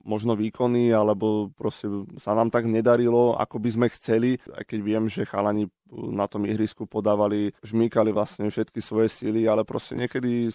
možno 0.02 0.34
výkony, 0.34 0.90
alebo 0.90 1.54
proste 1.54 1.86
sa 2.18 2.34
nám 2.34 2.50
tak 2.50 2.66
nedarilo, 2.66 3.38
ako 3.38 3.62
by 3.62 3.70
sme 3.70 3.88
chceli, 3.94 4.42
aj 4.50 4.66
keď 4.66 4.80
viem, 4.82 5.06
že 5.06 5.30
chalani 5.30 5.70
na 5.94 6.26
tom 6.26 6.50
ihrisku 6.50 6.90
podávali, 6.90 7.54
žmýkali 7.62 8.10
vlastne 8.10 8.50
všetky 8.50 8.82
svoje 8.82 9.14
síly, 9.14 9.46
ale 9.46 9.62
proste 9.62 9.94
niekedy 9.94 10.50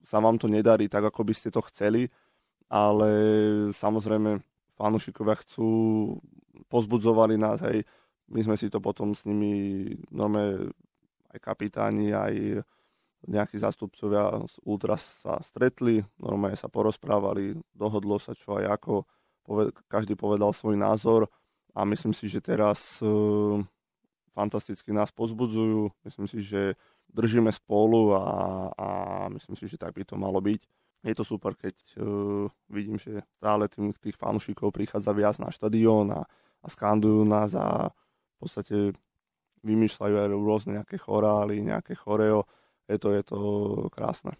sa 0.00 0.16
vám 0.16 0.40
to 0.40 0.48
nedarí 0.48 0.88
tak, 0.88 1.04
ako 1.04 1.28
by 1.28 1.34
ste 1.36 1.52
to 1.52 1.60
chceli, 1.68 2.08
ale 2.72 3.10
samozrejme 3.76 4.40
fanúšikovia 4.80 5.36
chcú, 5.44 5.68
pozbudzovali 6.72 7.36
nás, 7.36 7.60
hej, 7.68 7.84
my 8.30 8.40
sme 8.46 8.56
si 8.56 8.70
to 8.70 8.78
potom 8.78 9.12
s 9.12 9.26
nimi, 9.26 9.90
normálne 10.10 10.70
aj 11.30 11.38
kapitáni, 11.42 12.14
aj 12.14 12.62
nejakí 13.28 13.60
zastupcovia 13.60 14.40
z 14.48 14.56
Ultras 14.64 15.02
sa 15.20 15.36
stretli, 15.44 16.00
normálne 16.16 16.56
sa 16.56 16.72
porozprávali, 16.72 17.58
dohodlo 17.76 18.16
sa 18.16 18.32
čo 18.32 18.56
aj 18.56 18.80
ako, 18.80 19.04
každý 19.90 20.16
povedal 20.16 20.54
svoj 20.56 20.78
názor 20.78 21.28
a 21.76 21.84
myslím 21.84 22.16
si, 22.16 22.30
že 22.32 22.40
teraz 22.40 23.02
e, 23.02 23.06
fantasticky 24.32 24.94
nás 24.94 25.12
pozbudzujú, 25.12 25.92
myslím 26.06 26.26
si, 26.30 26.40
že 26.40 26.78
držíme 27.10 27.50
spolu 27.52 28.14
a, 28.14 28.24
a 28.72 28.86
myslím 29.34 29.58
si, 29.58 29.66
že 29.66 29.76
tak 29.76 29.92
by 29.92 30.06
to 30.06 30.14
malo 30.14 30.38
byť. 30.40 30.62
Je 31.00 31.14
to 31.16 31.24
super, 31.24 31.56
keď 31.56 31.72
uh, 31.96 32.44
vidím, 32.68 33.00
že 33.00 33.24
stále 33.40 33.72
tým, 33.72 33.88
tých 33.96 34.20
fanúšikov 34.20 34.68
prichádza 34.68 35.16
viac 35.16 35.40
na 35.40 35.48
štadión 35.48 36.12
a, 36.12 36.28
a 36.60 36.66
skandujú 36.68 37.24
nás 37.24 37.56
a 37.56 37.88
podstate 38.40 38.74
vymýšľajú 39.60 40.14
aj 40.16 40.28
rôzne 40.32 40.70
nejaké 40.80 40.96
chorály, 40.96 41.60
nejaké 41.60 41.92
choreo. 41.96 42.48
Je 42.88 42.96
to, 42.96 43.12
je 43.12 43.22
to 43.22 43.38
krásne. 43.92 44.34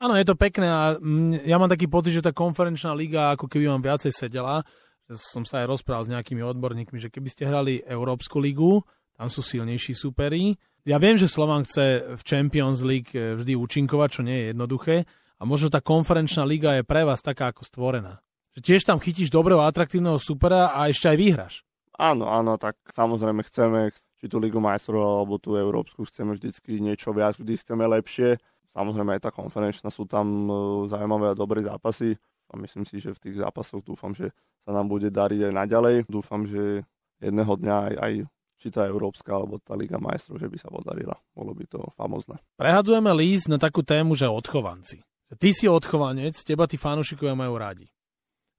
Áno, 0.00 0.14
je 0.18 0.26
to 0.26 0.36
pekné 0.36 0.68
a 0.68 0.98
ja 1.46 1.56
mám 1.56 1.70
taký 1.70 1.88
pocit, 1.88 2.12
že 2.12 2.24
tá 2.24 2.32
konferenčná 2.34 2.92
liga 2.92 3.34
ako 3.34 3.46
keby 3.48 3.70
vám 3.70 3.82
viacej 3.82 4.12
sedela. 4.12 4.60
Som 5.08 5.44
sa 5.44 5.62
aj 5.62 5.70
rozprával 5.70 6.04
s 6.08 6.12
nejakými 6.12 6.40
odborníkmi, 6.44 6.98
že 6.98 7.12
keby 7.12 7.28
ste 7.28 7.48
hrali 7.48 7.80
Európsku 7.84 8.40
ligu, 8.40 8.80
tam 9.14 9.28
sú 9.30 9.44
silnejší 9.44 9.94
superi. 9.94 10.58
Ja 10.84 11.00
viem, 11.00 11.16
že 11.16 11.30
Slovan 11.30 11.64
chce 11.64 12.16
v 12.18 12.22
Champions 12.26 12.84
League 12.84 13.12
eh, 13.16 13.38
vždy 13.38 13.56
účinkovať, 13.56 14.08
čo 14.10 14.22
nie 14.26 14.36
je 14.36 14.46
jednoduché. 14.52 14.96
A 15.40 15.42
možno 15.48 15.72
tá 15.72 15.80
konferenčná 15.80 16.44
liga 16.46 16.76
je 16.78 16.86
pre 16.86 17.02
vás 17.02 17.24
taká 17.24 17.50
ako 17.50 17.66
stvorená. 17.66 18.22
Že 18.54 18.60
tiež 18.62 18.82
tam 18.86 19.02
chytíš 19.02 19.34
dobrého, 19.34 19.64
atraktívneho 19.64 20.20
supera 20.20 20.70
a 20.76 20.86
ešte 20.86 21.10
aj 21.10 21.16
vyhraš. 21.18 21.54
Áno, 21.94 22.26
áno, 22.26 22.58
tak 22.58 22.74
samozrejme 22.90 23.46
chceme, 23.46 23.94
či 24.18 24.26
tú 24.26 24.42
Ligu 24.42 24.58
majstrov 24.58 25.22
alebo 25.22 25.38
tú 25.38 25.54
Európsku, 25.54 26.02
chceme 26.10 26.34
vždycky 26.34 26.82
niečo 26.82 27.14
viac, 27.14 27.38
vždy 27.38 27.54
chceme 27.60 27.86
lepšie. 27.86 28.42
Samozrejme 28.74 29.14
aj 29.14 29.22
tá 29.22 29.30
konferenčná 29.30 29.86
sú 29.94 30.02
tam 30.02 30.26
e, 30.50 30.52
zaujímavé 30.90 31.30
a 31.30 31.38
dobré 31.38 31.62
zápasy 31.62 32.18
a 32.50 32.58
myslím 32.58 32.82
si, 32.82 32.98
že 32.98 33.14
v 33.14 33.22
tých 33.22 33.36
zápasoch 33.38 33.86
dúfam, 33.86 34.10
že 34.10 34.34
sa 34.66 34.74
nám 34.74 34.90
bude 34.90 35.14
dariť 35.14 35.50
aj 35.50 35.52
naďalej. 35.54 35.96
Dúfam, 36.10 36.42
že 36.42 36.82
jedného 37.22 37.54
dňa 37.54 37.76
aj, 37.90 37.94
aj 38.02 38.12
či 38.58 38.68
tá 38.74 38.90
Európska 38.90 39.30
alebo 39.30 39.62
tá 39.62 39.78
Liga 39.78 40.02
majstrov, 40.02 40.42
že 40.42 40.50
by 40.50 40.58
sa 40.58 40.74
podarila. 40.74 41.14
Bolo 41.30 41.54
by 41.54 41.64
to 41.70 41.78
famozne. 41.94 42.42
Prehadzujeme 42.58 43.14
líst 43.14 43.46
na 43.46 43.62
takú 43.62 43.86
tému, 43.86 44.18
že 44.18 44.26
odchovanci. 44.26 45.06
Ty 45.34 45.50
si 45.50 45.66
odchovanec, 45.66 46.34
teba 46.42 46.66
tí 46.66 46.74
fanúšikovia 46.74 47.34
majú 47.34 47.54
rádi. 47.58 47.86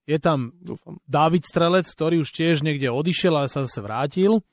Je 0.06 0.18
tam 0.22 0.54
Dúfam. 0.62 1.02
David 1.10 1.46
Strelec, 1.50 1.90
ktorý 1.90 2.22
už 2.22 2.30
tiež 2.30 2.62
niekde 2.62 2.94
odišiel 2.94 3.34
a 3.36 3.50
sa 3.50 3.66
zase 3.66 3.82
vrátil. 3.82 4.46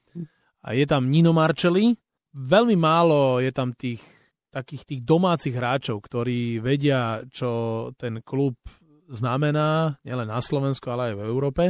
A 0.65 0.73
je 0.73 0.85
tam 0.89 1.13
Nino 1.13 1.37
Marcelli. 1.37 1.93
Veľmi 2.33 2.77
málo 2.81 3.41
je 3.45 3.53
tam 3.53 3.77
tých 3.77 4.01
takých 4.53 4.85
tých 4.85 5.01
domácich 5.03 5.57
hráčov, 5.57 6.05
ktorí 6.05 6.61
vedia, 6.61 7.25
čo 7.33 7.91
ten 7.97 8.21
klub 8.21 8.61
znamená, 9.09 9.97
nielen 10.05 10.29
na 10.29 10.45
Slovensku, 10.45 10.93
ale 10.93 11.13
aj 11.13 11.15
v 11.17 11.25
Európe. 11.25 11.65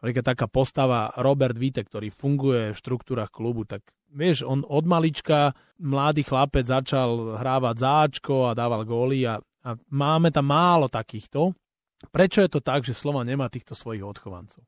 Napríklad 0.00 0.24
taká 0.36 0.46
postava 0.48 1.12
Robert 1.16 1.56
Vite, 1.56 1.84
ktorý 1.84 2.12
funguje 2.12 2.72
v 2.72 2.80
štruktúrach 2.80 3.32
klubu, 3.32 3.64
tak 3.64 3.84
vieš, 4.12 4.44
on 4.44 4.64
od 4.64 4.84
malička, 4.84 5.52
mladý 5.80 6.24
chlapec 6.24 6.68
začal 6.68 7.40
hrávať 7.40 7.76
záčko 7.80 8.52
a 8.52 8.56
dával 8.56 8.84
góly 8.84 9.24
a, 9.24 9.40
a 9.40 9.70
máme 9.92 10.32
tam 10.32 10.48
málo 10.48 10.88
takýchto. 10.88 11.56
Prečo 12.08 12.40
je 12.40 12.48
to 12.48 12.64
tak, 12.64 12.88
že 12.88 12.96
Slova 12.96 13.20
nemá 13.28 13.52
týchto 13.52 13.76
svojich 13.76 14.00
odchovancov? 14.00 14.64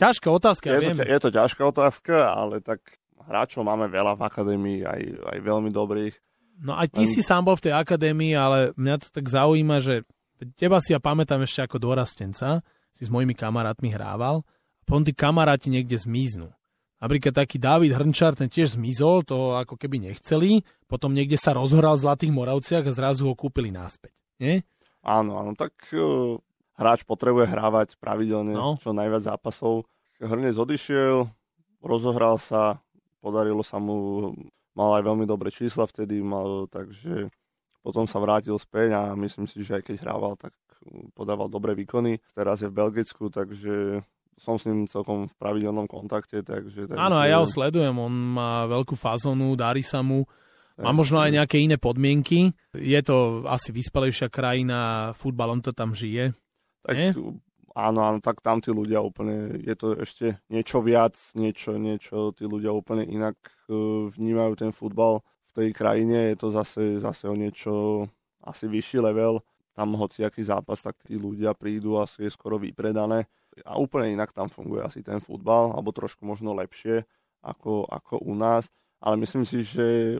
Ťažká 0.00 0.28
otázka, 0.32 0.72
ja 0.72 0.80
je 0.80 0.88
viem. 0.88 0.96
To, 0.96 1.04
je 1.04 1.20
to 1.20 1.30
ťažká 1.36 1.62
otázka, 1.68 2.32
ale 2.32 2.64
tak 2.64 2.80
hráčov 3.28 3.60
máme 3.60 3.92
veľa 3.92 4.16
v 4.16 4.22
akadémii, 4.24 4.78
aj, 4.88 5.00
aj 5.36 5.38
veľmi 5.44 5.68
dobrých. 5.68 6.16
No 6.64 6.76
aj 6.76 6.96
ty 6.96 7.04
Len... 7.04 7.12
si 7.12 7.20
sám 7.20 7.44
bol 7.44 7.60
v 7.60 7.68
tej 7.68 7.74
akadémii, 7.76 8.32
ale 8.32 8.72
mňa 8.80 8.94
to 9.04 9.08
tak 9.12 9.28
zaujíma, 9.28 9.84
že 9.84 10.08
teba 10.56 10.80
si 10.80 10.96
ja 10.96 11.00
pamätám 11.00 11.44
ešte 11.44 11.60
ako 11.60 11.76
dorastenca, 11.76 12.64
si 12.96 13.02
s 13.04 13.12
mojimi 13.12 13.36
kamarátmi 13.36 13.92
hrával 13.92 14.40
a 14.44 14.82
potom 14.88 15.04
tí 15.04 15.12
kamaráti 15.12 15.68
niekde 15.68 16.00
zmiznú. 16.00 16.48
Napríklad 17.00 17.32
taký 17.32 17.56
David 17.56 17.96
Hrnčar, 17.96 18.36
ten 18.36 18.52
tiež 18.52 18.76
zmizol, 18.76 19.24
to 19.24 19.56
ako 19.56 19.80
keby 19.80 20.04
nechceli, 20.04 20.60
potom 20.84 21.16
niekde 21.16 21.40
sa 21.40 21.56
rozhoral 21.56 21.96
v 21.96 22.04
Zlatých 22.04 22.32
Moravciach 22.32 22.84
a 22.84 22.92
zrazu 22.92 23.24
ho 23.24 23.32
kúpili 23.32 23.72
náspäť. 23.72 24.12
Nie? 24.36 24.68
Áno, 25.00 25.40
áno, 25.40 25.52
tak 25.56 25.72
uh, 25.96 26.36
hráč 26.76 27.04
potrebuje 27.04 27.48
hrávať 27.48 27.96
pravidelne 27.96 28.52
no. 28.52 28.76
čo 28.80 28.92
najviac 28.92 29.36
zápasov. 29.36 29.88
Hrnec 30.20 30.56
odišiel, 30.56 31.28
rozohral 31.80 32.36
sa, 32.36 32.80
podarilo 33.24 33.64
sa 33.64 33.80
mu, 33.80 34.32
mal 34.76 35.00
aj 35.00 35.04
veľmi 35.08 35.24
dobré 35.24 35.48
čísla 35.48 35.88
vtedy, 35.88 36.20
mal, 36.20 36.68
takže 36.68 37.32
potom 37.80 38.04
sa 38.04 38.20
vrátil 38.20 38.56
späť 38.60 38.92
a 38.92 39.16
myslím 39.16 39.48
si, 39.48 39.64
že 39.64 39.80
aj 39.80 39.88
keď 39.88 39.96
hrával, 40.04 40.36
tak 40.36 40.52
podával 41.16 41.48
dobré 41.48 41.72
výkony. 41.72 42.20
Teraz 42.36 42.60
je 42.60 42.68
v 42.68 42.76
Belgicku, 42.76 43.32
takže 43.32 44.04
som 44.40 44.56
s 44.56 44.64
ním 44.64 44.88
celkom 44.88 45.28
v 45.28 45.34
pravidelnom 45.36 45.84
kontakte. 45.84 46.40
Takže, 46.40 46.88
takže... 46.88 47.00
Áno, 47.00 47.16
a 47.20 47.28
ja 47.28 47.40
ho 47.40 47.48
sledujem, 47.48 47.92
on 47.96 48.12
má 48.36 48.64
veľkú 48.68 48.96
fazonu, 48.96 49.52
darí 49.56 49.84
sa 49.84 50.00
mu 50.00 50.24
má 50.80 50.90
možno 50.96 51.20
aj 51.20 51.30
nejaké 51.36 51.60
iné 51.60 51.76
podmienky. 51.76 52.56
Je 52.72 53.00
to 53.04 53.44
asi 53.46 53.70
vyspelejšia 53.70 54.32
krajina, 54.32 55.12
futbalom 55.12 55.60
to 55.60 55.76
tam 55.76 55.92
žije. 55.92 56.32
Tak, 56.82 56.96
Nie? 56.96 57.12
Áno, 57.70 58.02
áno, 58.02 58.18
tak 58.18 58.42
tam 58.42 58.58
tí 58.58 58.74
ľudia 58.74 58.98
úplne, 58.98 59.62
je 59.62 59.74
to 59.78 59.94
ešte 59.94 60.42
niečo 60.50 60.82
viac, 60.82 61.14
niečo, 61.38 61.78
niečo, 61.78 62.34
tí 62.34 62.42
ľudia 62.42 62.74
úplne 62.74 63.06
inak 63.06 63.38
uh, 63.70 64.10
vnímajú 64.10 64.58
ten 64.58 64.74
futbal 64.74 65.22
v 65.22 65.52
tej 65.54 65.68
krajine, 65.70 66.34
je 66.34 66.36
to 66.36 66.48
zase, 66.50 66.98
zase 66.98 67.30
o 67.30 67.38
niečo 67.38 68.04
asi 68.42 68.66
vyšší 68.66 68.98
level. 68.98 69.38
Tam 69.70 69.94
hociaký 69.94 70.42
zápas, 70.42 70.82
tak 70.82 70.98
tí 71.06 71.14
ľudia 71.14 71.54
prídu 71.54 72.02
asi 72.02 72.26
je 72.26 72.34
skoro 72.34 72.58
vypredané. 72.58 73.30
A 73.62 73.78
úplne 73.78 74.18
inak 74.18 74.34
tam 74.34 74.50
funguje 74.50 74.82
asi 74.82 75.00
ten 75.06 75.22
futbal, 75.22 75.70
alebo 75.70 75.94
trošku 75.94 76.26
možno 76.26 76.50
lepšie 76.58 77.06
ako, 77.40 77.86
ako 77.86 78.18
u 78.26 78.34
nás. 78.34 78.66
Ale 78.98 79.14
myslím 79.22 79.46
si, 79.46 79.62
že 79.62 80.18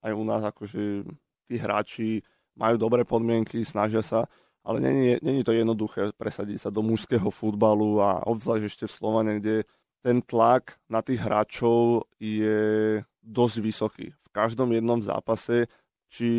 aj 0.00 0.12
u 0.12 0.24
nás 0.24 0.42
akože 0.44 1.04
tí 1.48 1.54
hráči 1.56 2.24
majú 2.56 2.76
dobré 2.76 3.04
podmienky, 3.06 3.64
snažia 3.64 4.04
sa, 4.04 4.26
ale 4.60 4.80
není, 4.80 5.40
to 5.40 5.56
jednoduché 5.56 6.12
presadiť 6.14 6.68
sa 6.68 6.70
do 6.70 6.84
mužského 6.84 7.32
futbalu 7.32 8.00
a 8.04 8.20
obzvlášť 8.28 8.64
ešte 8.68 8.84
v 8.86 8.96
Slovane, 8.96 9.32
kde 9.40 9.64
ten 10.04 10.20
tlak 10.20 10.76
na 10.88 11.00
tých 11.00 11.20
hráčov 11.20 12.08
je 12.20 13.00
dosť 13.20 13.56
vysoký. 13.60 14.06
V 14.12 14.28
každom 14.32 14.72
jednom 14.72 15.00
zápase, 15.00 15.68
či 16.08 16.30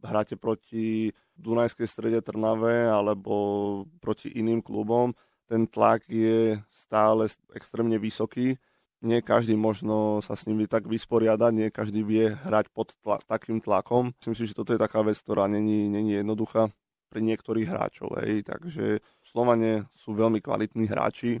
hráte 0.00 0.36
proti 0.40 1.12
Dunajskej 1.36 1.88
strede 1.88 2.20
Trnave 2.24 2.88
alebo 2.88 3.34
proti 4.00 4.32
iným 4.32 4.64
klubom, 4.64 5.12
ten 5.48 5.68
tlak 5.68 6.04
je 6.08 6.56
stále 6.72 7.28
extrémne 7.52 7.96
vysoký 8.00 8.56
nie 9.00 9.20
každý 9.20 9.56
možno 9.56 10.20
sa 10.20 10.36
s 10.36 10.44
ním 10.44 10.60
vie 10.60 10.68
tak 10.68 10.84
vysporiadať, 10.84 11.52
nie 11.52 11.68
každý 11.68 12.04
vie 12.04 12.36
hrať 12.36 12.68
pod 12.70 12.92
tla- 13.00 13.20
takým 13.24 13.58
tlakom. 13.58 14.12
Myslím 14.20 14.36
si, 14.36 14.44
že 14.44 14.56
toto 14.56 14.72
je 14.72 14.80
taká 14.80 15.00
vec, 15.00 15.16
ktorá 15.16 15.48
není, 15.48 15.88
není 15.88 16.20
jednoduchá 16.20 16.68
pre 17.08 17.18
niektorých 17.18 17.66
hráčov. 17.66 18.14
Hej. 18.22 18.46
Takže 18.46 18.84
v 19.00 19.26
Slovane 19.26 19.88
sú 19.96 20.14
veľmi 20.14 20.38
kvalitní 20.38 20.86
hráči. 20.86 21.40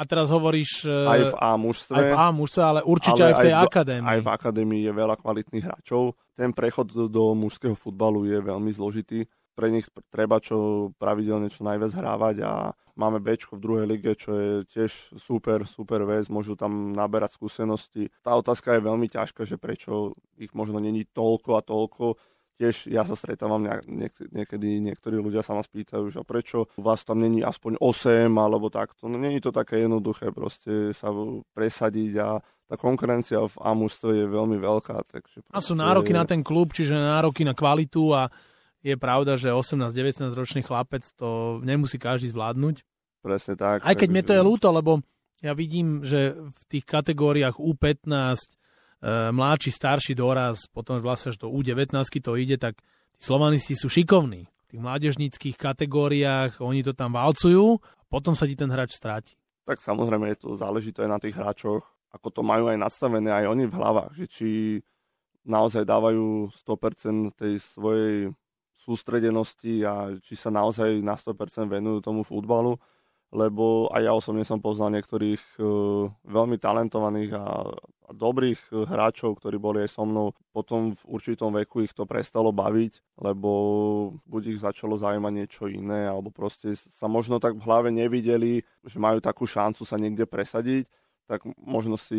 A 0.00 0.08
teraz 0.08 0.32
hovoríš... 0.32 0.88
e, 0.88 0.96
Aj 1.04 1.20
v 1.28 1.34
A 1.36 1.50
mužstve. 1.60 1.92
aj 1.92 2.04
v 2.08 2.12
A 2.16 2.26
mužstve, 2.32 2.62
ale 2.64 2.80
určite 2.80 3.20
aj 3.20 3.34
v 3.36 3.44
tej 3.44 3.52
do- 3.52 3.60
akadémii. 3.68 4.08
Aj 4.08 4.20
v 4.24 4.28
akadémii 4.32 4.82
je 4.88 4.92
veľa 4.96 5.16
kvalitných 5.20 5.64
hráčov. 5.68 6.16
Ten 6.32 6.56
prechod 6.56 6.88
do, 6.88 7.04
do 7.04 7.36
mužského 7.36 7.76
futbalu 7.76 8.24
je 8.24 8.40
veľmi 8.40 8.72
zložitý. 8.72 9.28
Pre 9.54 9.68
nich 9.68 9.86
treba 10.08 10.38
čo 10.40 10.90
pravidelne 10.96 11.50
čo 11.50 11.66
najviac 11.66 11.92
hrávať 11.92 12.36
a 12.46 12.52
máme 12.96 13.20
Bčko 13.20 13.56
v 13.56 13.64
druhej 13.64 13.86
lige, 13.88 14.12
čo 14.16 14.30
je 14.36 14.50
tiež 14.64 15.16
super, 15.16 15.64
super 15.64 16.04
vec, 16.04 16.28
môžu 16.28 16.56
tam 16.56 16.92
naberať 16.92 17.36
skúsenosti. 17.36 18.08
Tá 18.20 18.36
otázka 18.36 18.76
je 18.76 18.86
veľmi 18.86 19.08
ťažká, 19.08 19.44
že 19.44 19.56
prečo 19.56 20.14
ich 20.36 20.52
možno 20.52 20.80
není 20.80 21.04
toľko 21.04 21.50
a 21.58 21.64
toľko. 21.64 22.04
Tiež 22.60 22.92
ja 22.92 23.08
sa 23.08 23.16
stretávam, 23.16 23.64
niek- 23.64 23.88
niek- 23.88 24.28
niekedy 24.28 24.84
niektorí 24.84 25.16
ľudia 25.16 25.40
sa 25.40 25.56
ma 25.56 25.64
spýtajú, 25.64 26.12
že 26.12 26.20
prečo 26.28 26.68
u 26.76 26.82
vás 26.84 27.00
tam 27.08 27.24
není 27.24 27.40
aspoň 27.40 27.80
8 27.80 28.36
alebo 28.36 28.68
takto. 28.68 29.08
No 29.08 29.16
není 29.16 29.40
to 29.40 29.48
také 29.48 29.80
jednoduché 29.80 30.28
proste 30.28 30.92
sa 30.92 31.08
presadiť 31.56 32.12
a 32.20 32.28
tá 32.70 32.76
konkurencia 32.78 33.40
v 33.48 33.56
A 33.64 33.72
mužstve 33.74 34.12
je 34.14 34.26
veľmi 34.28 34.60
veľká. 34.60 34.92
Takže 35.08 35.42
A 35.50 35.58
sú 35.58 35.72
nároky 35.74 36.12
na 36.12 36.22
ten 36.28 36.44
klub, 36.44 36.70
čiže 36.76 36.94
nároky 36.94 37.42
na 37.42 37.56
kvalitu 37.56 38.12
a 38.12 38.28
je 38.80 38.96
pravda, 38.96 39.36
že 39.36 39.52
18-19 39.52 40.32
ročný 40.32 40.60
chlapec 40.64 41.04
to 41.16 41.60
nemusí 41.60 42.00
každý 42.00 42.32
zvládnuť. 42.32 42.82
Presne 43.20 43.54
tak. 43.56 43.84
Aj 43.84 43.92
keď 43.92 44.08
mne 44.08 44.24
to 44.24 44.32
je 44.32 44.42
ľúto, 44.42 44.72
lebo 44.72 45.04
ja 45.44 45.52
vidím, 45.52 46.04
že 46.04 46.36
v 46.36 46.62
tých 46.68 46.84
kategóriách 46.88 47.60
U15, 47.60 48.08
e, 48.08 48.48
mladší, 49.32 49.70
starší 49.72 50.12
doraz, 50.16 50.64
potom 50.72 50.96
vlastne 51.00 51.32
až 51.32 51.40
do 51.40 51.52
U19 51.52 51.96
to 52.20 52.32
ide, 52.36 52.56
tak 52.56 52.80
tí 53.16 53.20
slovanisti 53.20 53.76
sú 53.76 53.92
šikovní. 53.92 54.48
V 54.48 54.66
tých 54.76 54.80
mládežníckých 54.80 55.56
kategóriách 55.60 56.60
oni 56.64 56.80
to 56.80 56.96
tam 56.96 57.12
valcujú 57.12 57.76
a 57.76 58.02
potom 58.08 58.32
sa 58.32 58.48
ti 58.48 58.56
ten 58.56 58.72
hráč 58.72 58.96
stráti. 58.96 59.36
Tak 59.68 59.80
samozrejme 59.80 60.32
je 60.32 60.38
to 60.40 60.56
aj 60.56 61.08
na 61.08 61.20
tých 61.20 61.36
hráčoch, 61.36 61.84
ako 62.10 62.28
to 62.32 62.42
majú 62.42 62.72
aj 62.72 62.78
nastavené 62.80 63.28
aj 63.30 63.44
oni 63.52 63.64
v 63.68 63.76
hlavách, 63.76 64.12
že 64.16 64.26
či 64.26 64.48
naozaj 65.44 65.88
dávajú 65.88 66.52
100% 66.52 67.32
tej 67.36 67.54
svojej 67.60 68.32
sústredenosti 68.80 69.84
a 69.84 70.16
či 70.24 70.34
sa 70.34 70.48
naozaj 70.48 71.04
na 71.04 71.14
100% 71.14 71.68
venujú 71.68 72.00
tomu 72.00 72.24
futbalu, 72.24 72.80
lebo 73.30 73.86
aj 73.94 74.02
ja 74.02 74.12
osobne 74.12 74.42
som 74.42 74.58
poznal 74.58 74.90
niektorých 74.90 75.38
e, 75.38 75.62
veľmi 76.10 76.58
talentovaných 76.58 77.30
a, 77.38 77.46
a 77.70 78.10
dobrých 78.10 78.58
e, 78.58 78.90
hráčov, 78.90 79.38
ktorí 79.38 79.54
boli 79.54 79.86
aj 79.86 79.94
so 79.94 80.02
mnou. 80.02 80.34
Potom 80.50 80.98
v 80.98 81.02
určitom 81.06 81.54
veku 81.54 81.86
ich 81.86 81.94
to 81.94 82.10
prestalo 82.10 82.50
baviť, 82.50 83.22
lebo 83.22 83.50
buď 84.26 84.42
ich 84.50 84.58
začalo 84.58 84.98
zaujímať 84.98 85.32
niečo 85.32 85.70
iné, 85.70 86.10
alebo 86.10 86.34
proste 86.34 86.74
sa 86.74 87.06
možno 87.06 87.38
tak 87.38 87.54
v 87.54 87.62
hlave 87.62 87.94
nevideli, 87.94 88.66
že 88.82 88.98
majú 88.98 89.22
takú 89.22 89.46
šancu 89.46 89.86
sa 89.86 89.94
niekde 89.94 90.26
presadiť, 90.26 90.90
tak 91.30 91.46
možno 91.54 91.94
si 91.94 92.18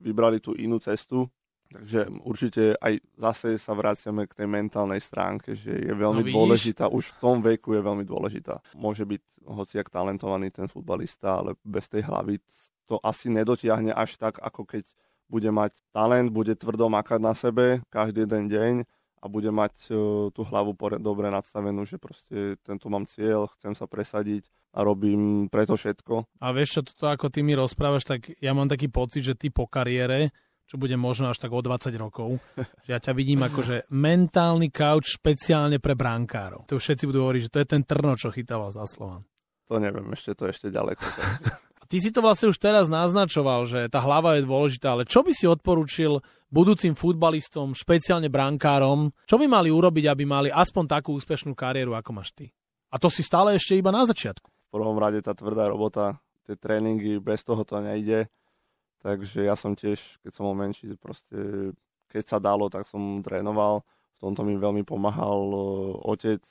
vybrali 0.00 0.40
tú 0.40 0.56
inú 0.56 0.80
cestu. 0.80 1.28
Takže 1.72 2.00
určite 2.22 2.76
aj 2.76 3.00
zase 3.16 3.56
sa 3.56 3.72
vraciame 3.72 4.28
k 4.28 4.36
tej 4.36 4.46
mentálnej 4.46 5.00
stránke, 5.00 5.56
že 5.56 5.72
je 5.72 5.92
veľmi 5.92 6.20
No 6.20 6.26
vidíš? 6.26 6.36
dôležitá, 6.36 6.84
už 6.86 7.04
v 7.12 7.16
tom 7.18 7.36
veku 7.40 7.72
je 7.72 7.82
veľmi 7.82 8.04
dôležitá. 8.04 8.60
Môže 8.76 9.02
byť 9.02 9.20
hociak 9.42 9.88
talentovaný 9.88 10.52
ten 10.52 10.68
futbalista, 10.68 11.40
ale 11.40 11.58
bez 11.64 11.88
tej 11.88 12.06
hlavy 12.06 12.38
to 12.86 13.00
asi 13.02 13.26
nedotiahne 13.26 13.90
až 13.90 14.20
tak, 14.20 14.38
ako 14.38 14.68
keď 14.68 14.84
bude 15.26 15.48
mať 15.48 15.72
talent, 15.90 16.28
bude 16.28 16.52
tvrdo 16.54 16.92
makať 16.92 17.18
na 17.18 17.32
sebe 17.32 17.80
každý 17.88 18.28
jeden 18.28 18.52
deň 18.52 18.74
a 19.22 19.30
bude 19.30 19.48
mať 19.48 19.72
e, 19.86 19.90
tú 20.28 20.40
hlavu 20.42 20.74
dobre 20.98 21.30
nadstavenú, 21.30 21.86
že 21.86 21.96
proste 21.96 22.58
tento 22.60 22.90
mám 22.90 23.06
cieľ, 23.06 23.46
chcem 23.56 23.72
sa 23.72 23.86
presadiť 23.86 24.44
a 24.74 24.82
robím 24.82 25.46
preto 25.48 25.78
všetko. 25.78 26.42
A 26.42 26.50
vieš 26.50 26.76
čo, 26.76 26.80
toto 26.82 27.06
ako 27.06 27.30
ty 27.30 27.40
mi 27.40 27.54
rozprávaš, 27.54 28.02
tak 28.04 28.34
ja 28.42 28.50
mám 28.52 28.66
taký 28.66 28.90
pocit, 28.90 29.22
že 29.22 29.38
ty 29.38 29.48
po 29.48 29.64
kariére, 29.64 30.34
čo 30.72 30.80
bude 30.80 30.96
možno 30.96 31.28
až 31.28 31.36
tak 31.36 31.52
o 31.52 31.60
20 31.60 31.92
rokov, 32.00 32.40
že 32.88 32.96
ja 32.96 32.96
ťa 32.96 33.12
vidím 33.12 33.44
ako, 33.44 33.60
že 33.60 33.76
mentálny 33.92 34.72
couch 34.72 35.20
špeciálne 35.20 35.76
pre 35.76 35.92
brankárov. 35.92 36.64
To 36.64 36.80
všetci 36.80 37.04
budú 37.04 37.28
hovoriť, 37.28 37.40
že 37.44 37.52
to 37.52 37.60
je 37.60 37.68
ten 37.76 37.84
trno, 37.84 38.16
čo 38.16 38.32
chytával 38.32 38.72
za 38.72 38.88
Slovan. 38.88 39.20
To 39.68 39.76
neviem, 39.76 40.08
ešte 40.16 40.32
to 40.32 40.48
ešte 40.48 40.72
ďaleko. 40.72 41.04
A 41.76 41.84
ty 41.84 42.00
si 42.00 42.08
to 42.08 42.24
vlastne 42.24 42.48
už 42.48 42.56
teraz 42.56 42.88
naznačoval, 42.88 43.68
že 43.68 43.92
tá 43.92 44.00
hlava 44.00 44.40
je 44.40 44.48
dôležitá, 44.48 44.96
ale 44.96 45.04
čo 45.04 45.20
by 45.20 45.36
si 45.36 45.44
odporúčil 45.44 46.24
budúcim 46.48 46.96
futbalistom, 46.96 47.76
špeciálne 47.76 48.32
brankárom, 48.32 49.12
čo 49.28 49.36
by 49.36 49.44
mali 49.44 49.68
urobiť, 49.68 50.08
aby 50.08 50.24
mali 50.24 50.48
aspoň 50.48 50.88
takú 50.88 51.12
úspešnú 51.20 51.52
kariéru, 51.52 51.92
ako 51.92 52.16
máš 52.16 52.32
ty? 52.32 52.48
A 52.88 52.96
to 52.96 53.12
si 53.12 53.20
stále 53.20 53.52
ešte 53.52 53.76
iba 53.76 53.92
na 53.92 54.08
začiatku. 54.08 54.48
V 54.48 54.80
prvom 54.80 54.96
rade 54.96 55.20
tá 55.20 55.36
tvrdá 55.36 55.68
robota, 55.68 56.16
tie 56.48 56.56
tréningy, 56.56 57.20
bez 57.20 57.44
toho 57.44 57.60
to 57.60 57.76
nejde. 57.84 58.24
Takže 59.02 59.42
ja 59.42 59.58
som 59.58 59.74
tiež, 59.74 60.22
keď 60.22 60.30
som 60.30 60.46
bol 60.46 60.56
menší, 60.56 60.94
proste 60.94 61.70
keď 62.06 62.24
sa 62.24 62.38
dalo, 62.38 62.70
tak 62.70 62.86
som 62.86 63.18
trénoval. 63.18 63.82
V 64.16 64.30
tomto 64.30 64.46
mi 64.46 64.54
veľmi 64.54 64.86
pomáhal 64.86 65.42
e, 65.50 65.60
otec, 66.06 66.42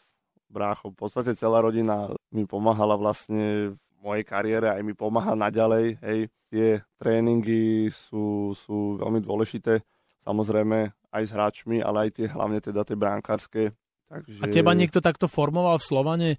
brácho, 0.51 0.91
v 0.91 0.99
podstate 0.99 1.31
celá 1.39 1.63
rodina 1.63 2.11
mi 2.35 2.43
pomáhala 2.43 2.99
vlastne 2.99 3.71
v 3.71 3.97
mojej 4.03 4.27
kariére, 4.27 4.67
aj 4.67 4.83
mi 4.83 4.91
pomáha 4.91 5.31
naďalej. 5.31 5.95
Hej, 6.03 6.19
tie 6.51 6.83
tréningy 6.99 7.87
sú, 7.87 8.51
sú 8.51 8.99
veľmi 8.99 9.23
dôležité, 9.23 9.79
samozrejme 10.27 10.91
aj 11.15 11.23
s 11.23 11.31
hráčmi, 11.31 11.79
ale 11.79 12.07
aj 12.07 12.19
tie 12.19 12.27
hlavne 12.27 12.59
teda 12.59 12.83
tie 12.83 12.99
brankárske. 12.99 13.71
Takže... 14.11 14.43
A 14.43 14.51
teba 14.51 14.75
niekto 14.75 14.99
takto 14.99 15.31
formoval 15.31 15.79
v 15.79 15.87
Slovane? 15.87 16.29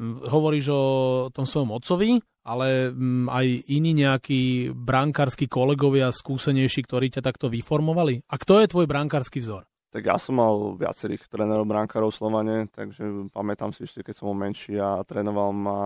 Hovoríš 0.00 0.66
o 0.72 0.84
tom 1.28 1.44
svojom 1.44 1.76
otcovi, 1.76 2.16
ale 2.48 2.88
aj 3.28 3.46
iní 3.68 3.92
nejakí 3.92 4.72
brankársky 4.72 5.44
kolegovia 5.44 6.08
skúsenejší, 6.08 6.88
ktorí 6.88 7.12
ťa 7.12 7.20
takto 7.20 7.52
vyformovali? 7.52 8.24
A 8.32 8.34
kto 8.40 8.64
je 8.64 8.72
tvoj 8.72 8.88
brankársky 8.88 9.44
vzor? 9.44 9.68
Tak 9.90 10.06
ja 10.06 10.16
som 10.16 10.38
mal 10.40 10.78
viacerých 10.78 11.26
trénerov 11.28 11.66
brankárov 11.66 12.14
Slovane, 12.14 12.70
takže 12.70 13.28
pamätám 13.34 13.74
si 13.74 13.84
ešte, 13.84 14.06
keď 14.06 14.14
som 14.16 14.32
bol 14.32 14.38
menší 14.38 14.78
a 14.78 15.02
trénoval 15.02 15.50
ma 15.50 15.80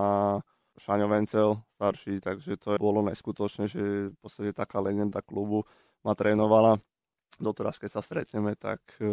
Šaňo 0.76 1.08
Vencel, 1.08 1.58
starší, 1.78 2.20
takže 2.20 2.60
to 2.60 2.76
bolo 2.76 3.00
neskutočné, 3.06 3.64
že 3.66 4.12
v 4.12 4.18
podstate 4.20 4.52
taká 4.52 4.82
legenda 4.84 5.24
klubu 5.24 5.64
ma 6.04 6.12
trénovala. 6.12 6.78
Doteraz, 7.34 7.82
keď 7.82 7.90
sa 7.98 8.02
stretneme, 8.02 8.54
tak 8.54 8.80
e, 9.02 9.06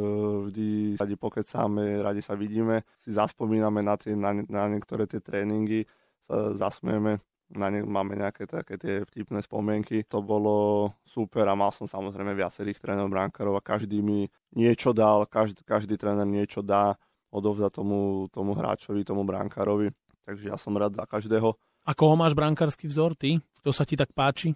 vždy 0.49 0.97
radi 1.01 1.15
pokecáme, 1.17 2.05
radi 2.05 2.21
sa 2.21 2.37
vidíme, 2.37 2.85
si 3.01 3.09
zaspomíname 3.09 3.81
na, 3.81 3.97
tie, 3.97 4.13
na, 4.13 4.37
na 4.45 4.69
niektoré 4.69 5.09
tie 5.09 5.17
tréningy, 5.17 5.89
sa 6.29 6.69
zasmieme, 6.69 7.19
na 7.51 7.67
ne 7.67 7.83
máme 7.83 8.15
nejaké 8.15 8.47
také 8.47 8.79
tie 8.79 9.03
vtipné 9.03 9.43
spomienky. 9.43 10.07
To 10.07 10.23
bolo 10.23 10.87
super 11.03 11.43
a 11.51 11.55
mal 11.55 11.75
som 11.75 11.87
samozrejme 11.89 12.31
viacerých 12.31 12.79
trénerov 12.79 13.11
brankárov 13.11 13.59
a 13.59 13.63
každý 13.63 13.99
mi 13.99 14.31
niečo 14.55 14.95
dal, 14.95 15.27
každý, 15.27 15.67
každý 15.67 15.99
tréner 15.99 16.23
niečo 16.23 16.63
dá, 16.63 16.95
odovzda 17.31 17.67
tomu, 17.67 18.31
tomu 18.31 18.55
hráčovi, 18.55 19.03
tomu 19.03 19.27
brankárovi. 19.27 19.91
Takže 20.23 20.53
ja 20.53 20.55
som 20.55 20.75
rád 20.77 20.95
za 20.95 21.03
každého. 21.03 21.55
A 21.83 21.91
koho 21.97 22.13
máš 22.13 22.37
brankársky 22.37 22.85
vzor, 22.85 23.17
ty? 23.17 23.41
Kto 23.59 23.73
sa 23.73 23.83
ti 23.83 23.97
tak 23.97 24.13
páči? 24.13 24.53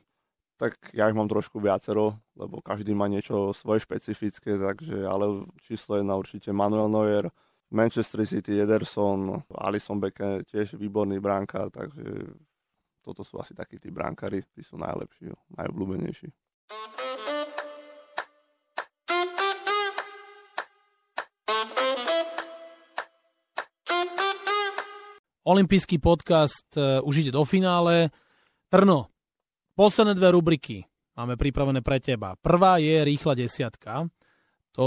Tak 0.56 0.96
ja 0.96 1.12
ich 1.12 1.18
mám 1.20 1.28
trošku 1.28 1.60
viacero, 1.60 2.16
lebo 2.40 2.64
každý 2.64 2.96
má 2.96 3.12
niečo 3.12 3.52
svoje 3.52 3.84
špecifické, 3.84 4.56
takže 4.56 5.04
ale 5.04 5.44
číslo 5.60 6.00
jedna 6.00 6.16
určite 6.16 6.56
Manuel 6.56 6.88
Neuer, 6.88 7.28
Manchester 7.76 8.24
City, 8.24 8.64
Ederson, 8.64 9.44
Alison 9.52 10.00
Becker, 10.00 10.48
tiež 10.48 10.80
výborný 10.80 11.20
brankár, 11.20 11.68
takže 11.76 12.32
toto 13.04 13.28
sú 13.28 13.36
asi 13.44 13.52
takí 13.52 13.84
tí 13.84 13.92
brankári, 13.92 14.48
tí 14.56 14.64
sú 14.64 14.80
najlepší, 14.80 15.36
najobľúbenejší. 15.60 16.32
Olympijský 25.46 26.02
podcast 26.02 26.74
e, 26.74 26.98
už 27.06 27.22
ide 27.22 27.32
do 27.36 27.46
finále. 27.46 28.10
Trno, 28.66 29.14
posledné 29.76 30.16
dve 30.16 30.32
rubriky 30.32 30.88
máme 31.14 31.36
pripravené 31.36 31.84
pre 31.84 32.00
teba. 32.00 32.40
Prvá 32.40 32.80
je 32.80 33.04
rýchla 33.04 33.36
desiatka. 33.36 34.08
To 34.76 34.86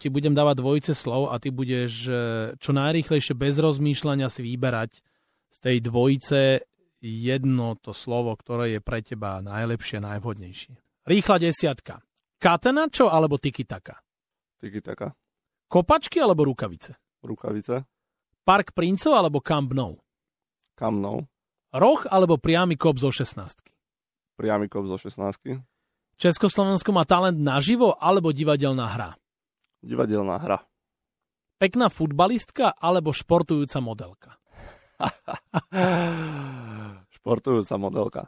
ti 0.00 0.08
budem 0.08 0.32
dávať 0.32 0.64
dvojice 0.64 0.92
slov 0.96 1.28
a 1.28 1.36
ty 1.36 1.52
budeš 1.52 1.92
e, 2.08 2.12
čo 2.56 2.72
najrýchlejšie 2.72 3.36
bez 3.36 3.60
rozmýšľania 3.60 4.32
si 4.32 4.40
vyberať 4.40 5.04
z 5.52 5.56
tej 5.60 5.76
dvojice 5.84 6.64
jedno 7.04 7.76
to 7.76 7.92
slovo, 7.92 8.32
ktoré 8.32 8.76
je 8.76 8.80
pre 8.80 9.04
teba 9.04 9.44
najlepšie, 9.44 10.00
najvhodnejšie. 10.00 10.72
Rýchla 11.04 11.36
desiatka. 11.36 12.00
Katenačo 12.40 13.12
alebo 13.12 13.36
tiki-taka? 13.36 14.00
Tiki 14.56 14.80
taka, 14.80 15.12
Kopačky 15.68 16.16
alebo 16.16 16.48
rukavice? 16.48 16.96
rukavice, 17.20 17.84
Park 18.40 18.72
princov 18.72 19.12
alebo 19.20 19.44
Camp 19.44 19.68
Nou? 19.76 20.00
kamnou, 20.76 21.28
Roh 21.76 22.00
alebo 22.08 22.40
priamy 22.40 22.80
kop 22.80 22.96
zo 22.96 23.12
16? 23.12 23.75
Priamy 24.36 24.68
kop 24.70 24.86
zo 24.86 25.00
16, 25.00 25.64
Československo 26.16 26.92
má 26.92 27.04
talent 27.08 27.36
naživo 27.36 27.96
alebo 27.96 28.30
divadelná 28.32 28.86
hra? 28.88 29.10
divadelná 29.82 30.36
hra, 30.40 30.58
Pekná 31.56 31.88
futbalistka 31.88 32.76
alebo 32.76 33.16
športujúca 33.16 33.80
modelka? 33.80 34.36
Športujúca 37.16 37.74
modelka. 37.80 38.22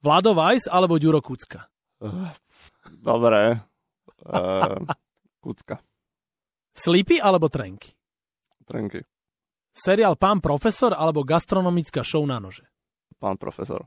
Vlado 0.00 0.32
Weiss 0.32 0.64
alebo 0.64 0.96
Ďuro 0.96 1.20
Kucka? 1.20 1.68
Dobre. 2.88 3.60
Uh, 4.24 4.88
kucka. 5.44 5.80
Slipy 6.72 7.20
alebo 7.20 7.52
trenky? 7.52 7.92
Trenky. 8.64 9.04
Seriál 9.76 10.16
Pán 10.16 10.40
profesor 10.40 10.96
alebo 10.96 11.28
gastronomická 11.28 12.00
show 12.00 12.24
na 12.24 12.40
nože? 12.40 12.64
Pán 13.20 13.36
profesor. 13.36 13.84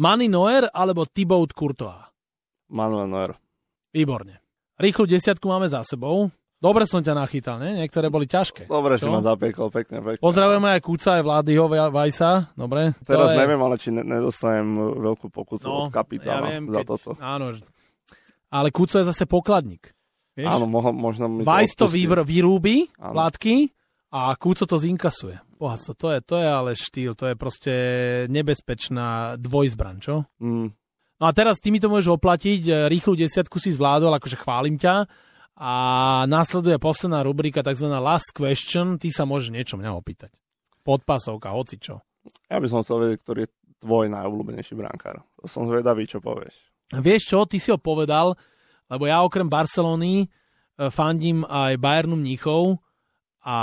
Manny 0.00 0.32
Noer 0.32 0.64
alebo 0.72 1.04
Thibaut 1.04 1.52
Courtois? 1.52 2.08
Manuel 2.72 3.04
Neuer. 3.04 3.32
Výborne. 3.92 4.40
Rýchlu 4.80 5.04
desiatku 5.04 5.44
máme 5.44 5.68
za 5.68 5.84
sebou. 5.84 6.32
Dobre 6.60 6.84
som 6.84 7.00
ťa 7.00 7.16
nachytal, 7.16 7.56
ne? 7.56 7.84
Niektoré 7.84 8.08
boli 8.12 8.24
ťažké. 8.28 8.68
Dobre 8.68 8.96
Čo? 8.96 9.08
si 9.08 9.12
ma 9.12 9.20
zapiekol, 9.20 9.72
pekne, 9.72 10.00
pekne. 10.00 10.20
Pozdravujeme 10.20 10.68
aj 10.76 10.80
Kúca, 10.84 11.16
aj 11.16 11.24
Vládyho 11.24 11.64
Vajsa. 11.88 12.52
Dobre. 12.52 12.92
Teraz 13.00 13.28
To 13.28 13.32
je- 13.32 13.40
neviem, 13.40 13.60
ale 13.60 13.74
či 13.80 13.88
ne- 13.92 14.04
nedostanem 14.04 14.68
veľkú 15.00 15.32
pokutu 15.32 15.64
No, 15.64 15.88
od 15.88 15.92
kapitána 15.92 16.48
ja 16.48 16.60
viem, 16.60 16.64
za 16.68 16.80
keď- 16.80 16.88
toto. 16.88 17.10
Áno. 17.16 17.56
Ale 18.52 18.68
Kúco 18.72 18.96
je 19.00 19.08
zase 19.08 19.24
pokladník. 19.24 19.88
Vieš? 20.36 20.52
Áno, 20.52 20.64
moho, 20.68 20.92
možno 20.92 21.28
mi 21.28 21.44
Vajs 21.44 21.76
to 21.80 21.88
vyvr- 21.88 22.24
vyrúbi, 22.24 22.88
Áno. 23.00 23.16
vládky, 23.16 23.72
a 24.12 24.32
Kúco 24.36 24.64
to 24.68 24.76
zinkasuje. 24.76 25.40
Bohatstvo, 25.60 25.92
to 25.92 26.08
je, 26.08 26.18
to 26.24 26.40
je 26.40 26.48
ale 26.48 26.70
štýl, 26.72 27.12
to 27.12 27.28
je 27.28 27.36
proste 27.36 27.74
nebezpečná 28.32 29.36
dvojzbran, 29.36 30.00
čo? 30.00 30.24
Mm, 30.40 30.72
No 31.20 31.28
a 31.28 31.36
teraz 31.36 31.60
ty 31.60 31.68
mi 31.68 31.76
to 31.76 31.92
môžeš 31.92 32.16
oplatiť, 32.16 32.60
e, 32.64 32.72
rýchlu 32.88 33.12
desiatku 33.12 33.60
si 33.60 33.76
zvládol, 33.76 34.16
akože 34.16 34.40
chválim 34.40 34.80
ťa. 34.80 35.04
A 35.60 35.72
následuje 36.24 36.80
posledná 36.80 37.20
rubrika, 37.20 37.60
tzv. 37.60 37.92
last 38.00 38.32
question, 38.32 38.96
ty 38.96 39.12
sa 39.12 39.28
môžeš 39.28 39.52
niečo 39.52 39.76
mňa 39.76 39.92
opýtať. 39.92 40.32
Podpasovka, 40.80 41.52
hocičo. 41.52 42.00
ja 42.48 42.56
by 42.56 42.66
som 42.72 42.80
chcel 42.80 43.04
vedieť, 43.04 43.20
ktorý 43.20 43.40
je 43.44 43.50
tvoj 43.84 44.08
najobľúbenejší 44.08 44.72
brankár. 44.80 45.20
To 45.36 45.44
som 45.44 45.68
zvedavý, 45.68 46.08
čo 46.08 46.24
povieš. 46.24 46.56
Vieš 46.96 47.22
čo, 47.28 47.44
ty 47.44 47.60
si 47.60 47.68
ho 47.68 47.76
povedal, 47.76 48.32
lebo 48.88 49.04
ja 49.04 49.20
okrem 49.20 49.52
Barcelony 49.52 50.24
e, 50.24 50.26
fandím 50.88 51.44
aj 51.44 51.76
Bayernu 51.76 52.16
Mníchov 52.16 52.80
a 53.40 53.56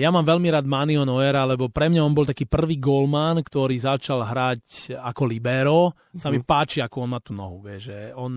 ja 0.00 0.08
mám 0.08 0.24
veľmi 0.24 0.48
rád 0.48 0.64
Manio 0.64 1.04
Noera, 1.04 1.44
lebo 1.44 1.68
pre 1.68 1.92
mňa 1.92 2.00
on 2.00 2.16
bol 2.16 2.24
taký 2.24 2.48
prvý 2.48 2.80
golman, 2.80 3.44
ktorý 3.44 3.76
začal 3.76 4.24
hrať 4.24 4.96
ako 4.96 5.22
libero. 5.28 5.92
Sa 6.16 6.32
mi 6.32 6.40
páči, 6.40 6.80
ako 6.80 7.04
on 7.04 7.10
má 7.12 7.20
tú 7.20 7.36
nohu, 7.36 7.60
vieš, 7.60 7.92
že 7.92 7.98
on 8.16 8.32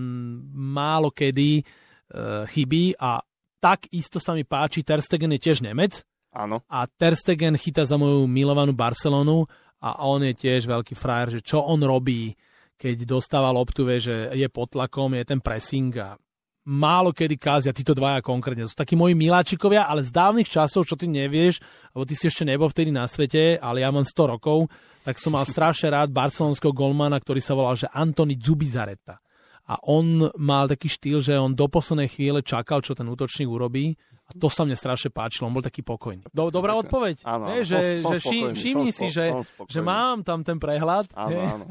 málo 0.52 1.08
kedy 1.08 1.64
uh, 1.64 2.44
chybí 2.44 2.92
a 3.00 3.16
tak 3.64 3.88
isto 3.96 4.20
sa 4.20 4.36
mi 4.36 4.44
páči, 4.44 4.84
Ter 4.84 5.00
Stegen 5.00 5.32
je 5.32 5.40
tiež 5.40 5.64
Nemec 5.64 6.04
Áno. 6.36 6.60
a 6.68 6.84
Ter 6.84 7.16
Stegen 7.16 7.56
chytá 7.56 7.88
za 7.88 7.96
moju 7.96 8.28
milovanú 8.28 8.76
Barcelonu 8.76 9.48
a 9.80 10.04
on 10.04 10.20
je 10.20 10.36
tiež 10.36 10.68
veľký 10.68 10.92
frajer, 10.92 11.40
že 11.40 11.40
čo 11.40 11.64
on 11.64 11.80
robí, 11.80 12.36
keď 12.76 13.08
dostáva 13.08 13.48
loptu, 13.56 13.88
vie, 13.88 14.04
že 14.04 14.36
je 14.36 14.48
pod 14.52 14.76
tlakom, 14.76 15.16
je 15.16 15.24
ten 15.24 15.40
pressing 15.40 15.96
a 15.96 16.20
málo 16.64 17.12
kedy 17.12 17.36
kázia 17.36 17.76
títo 17.76 17.92
dvaja 17.92 18.24
konkrétne. 18.24 18.64
To 18.64 18.72
sú 18.72 18.78
takí 18.78 18.96
moji 18.96 19.12
miláčikovia, 19.12 19.84
ale 19.84 20.00
z 20.00 20.10
dávnych 20.10 20.48
časov, 20.48 20.88
čo 20.88 20.96
ty 20.96 21.04
nevieš, 21.06 21.60
lebo 21.92 22.04
ty 22.08 22.16
si 22.16 22.26
ešte 22.26 22.48
nebol 22.48 22.68
vtedy 22.68 22.88
na 22.88 23.04
svete, 23.04 23.60
ale 23.60 23.84
ja 23.84 23.92
mám 23.92 24.08
100 24.08 24.32
rokov, 24.32 24.72
tak 25.04 25.20
som 25.20 25.36
mal 25.36 25.44
strašne 25.44 25.92
rád 25.92 26.08
barcelonského 26.08 26.72
golmana, 26.72 27.20
ktorý 27.20 27.40
sa 27.40 27.52
volal, 27.52 27.76
že 27.76 27.92
Antony 27.92 28.40
Zubizareta. 28.40 29.20
A 29.64 29.80
on 29.88 30.28
mal 30.36 30.68
taký 30.68 30.92
štýl, 30.92 31.24
že 31.24 31.40
on 31.40 31.56
do 31.56 31.68
poslednej 31.68 32.08
chvíle 32.08 32.44
čakal, 32.44 32.84
čo 32.84 32.92
ten 32.92 33.08
útočník 33.08 33.48
urobí. 33.48 33.96
A 34.24 34.32
to 34.36 34.48
sa 34.48 34.64
mne 34.64 34.72
strašne 34.72 35.12
páčilo, 35.12 35.48
on 35.48 35.56
bol 35.56 35.60
taký 35.60 35.84
pokojný. 35.84 36.24
Do, 36.32 36.48
dobrá 36.48 36.72
odpoveď. 36.76 37.24
Áno, 37.28 37.48
áno, 37.48 37.60
že, 37.60 38.00
som- 38.00 38.08
som 38.08 38.12
že 38.12 38.20
spokojný, 38.24 38.56
všimni 38.56 38.88
som 38.88 38.96
si, 38.96 39.04
spo- 39.04 39.12
že, 39.12 39.24
som 39.28 39.64
že 39.68 39.80
mám 39.84 40.24
tam 40.24 40.40
ten 40.40 40.56
prehľad. 40.56 41.12
Áno, 41.12 41.28
hej. 41.28 41.44
áno. 41.44 41.64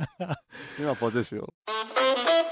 Ma 0.86 0.94
potešil. 0.94 1.46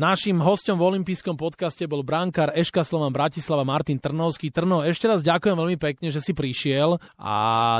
Naším 0.00 0.40
hostom 0.40 0.80
v 0.80 0.96
olympijskom 0.96 1.36
podcaste 1.36 1.84
bol 1.84 2.00
brankár 2.00 2.56
Eška 2.56 2.80
Slovan 2.88 3.12
Bratislava 3.12 3.68
Martin 3.68 4.00
Trnovský. 4.00 4.48
Trno, 4.48 4.80
ešte 4.80 5.04
raz 5.04 5.20
ďakujem 5.20 5.52
veľmi 5.52 5.76
pekne, 5.76 6.08
že 6.08 6.24
si 6.24 6.32
prišiel 6.32 6.96
a 7.20 7.34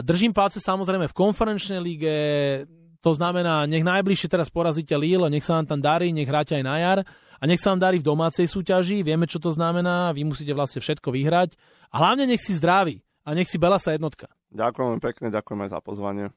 držím 0.04 0.36
palce 0.36 0.60
samozrejme 0.60 1.08
v 1.08 1.16
konferenčnej 1.16 1.80
lige. 1.80 2.12
To 3.00 3.16
znamená, 3.16 3.64
nech 3.64 3.80
najbližšie 3.80 4.28
teraz 4.28 4.52
porazíte 4.52 4.92
Lille, 5.00 5.32
nech 5.32 5.48
sa 5.48 5.56
vám 5.56 5.72
tam 5.72 5.80
darí, 5.80 6.12
nech 6.12 6.28
hráte 6.28 6.60
aj 6.60 6.64
na 6.68 6.76
jar 6.76 6.98
a 7.40 7.42
nech 7.48 7.56
sa 7.56 7.72
vám 7.72 7.88
darí 7.88 7.96
v 7.96 8.12
domácej 8.12 8.44
súťaži. 8.44 9.00
Vieme, 9.00 9.24
čo 9.24 9.40
to 9.40 9.48
znamená, 9.48 10.12
vy 10.12 10.28
musíte 10.28 10.52
vlastne 10.52 10.84
všetko 10.84 11.08
vyhrať 11.16 11.56
a 11.88 12.04
hlavne 12.04 12.28
nech 12.28 12.44
si 12.44 12.52
zdraví 12.52 13.00
a 13.24 13.32
nech 13.32 13.48
si 13.48 13.56
Bela 13.56 13.80
sa 13.80 13.96
jednotka. 13.96 14.28
Ďakujem 14.52 15.00
pekne, 15.00 15.32
ďakujem 15.32 15.60
aj 15.64 15.70
za 15.72 15.80
pozvanie. 15.80 16.36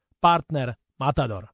partner 0.21 0.77
Matador. 0.97 1.49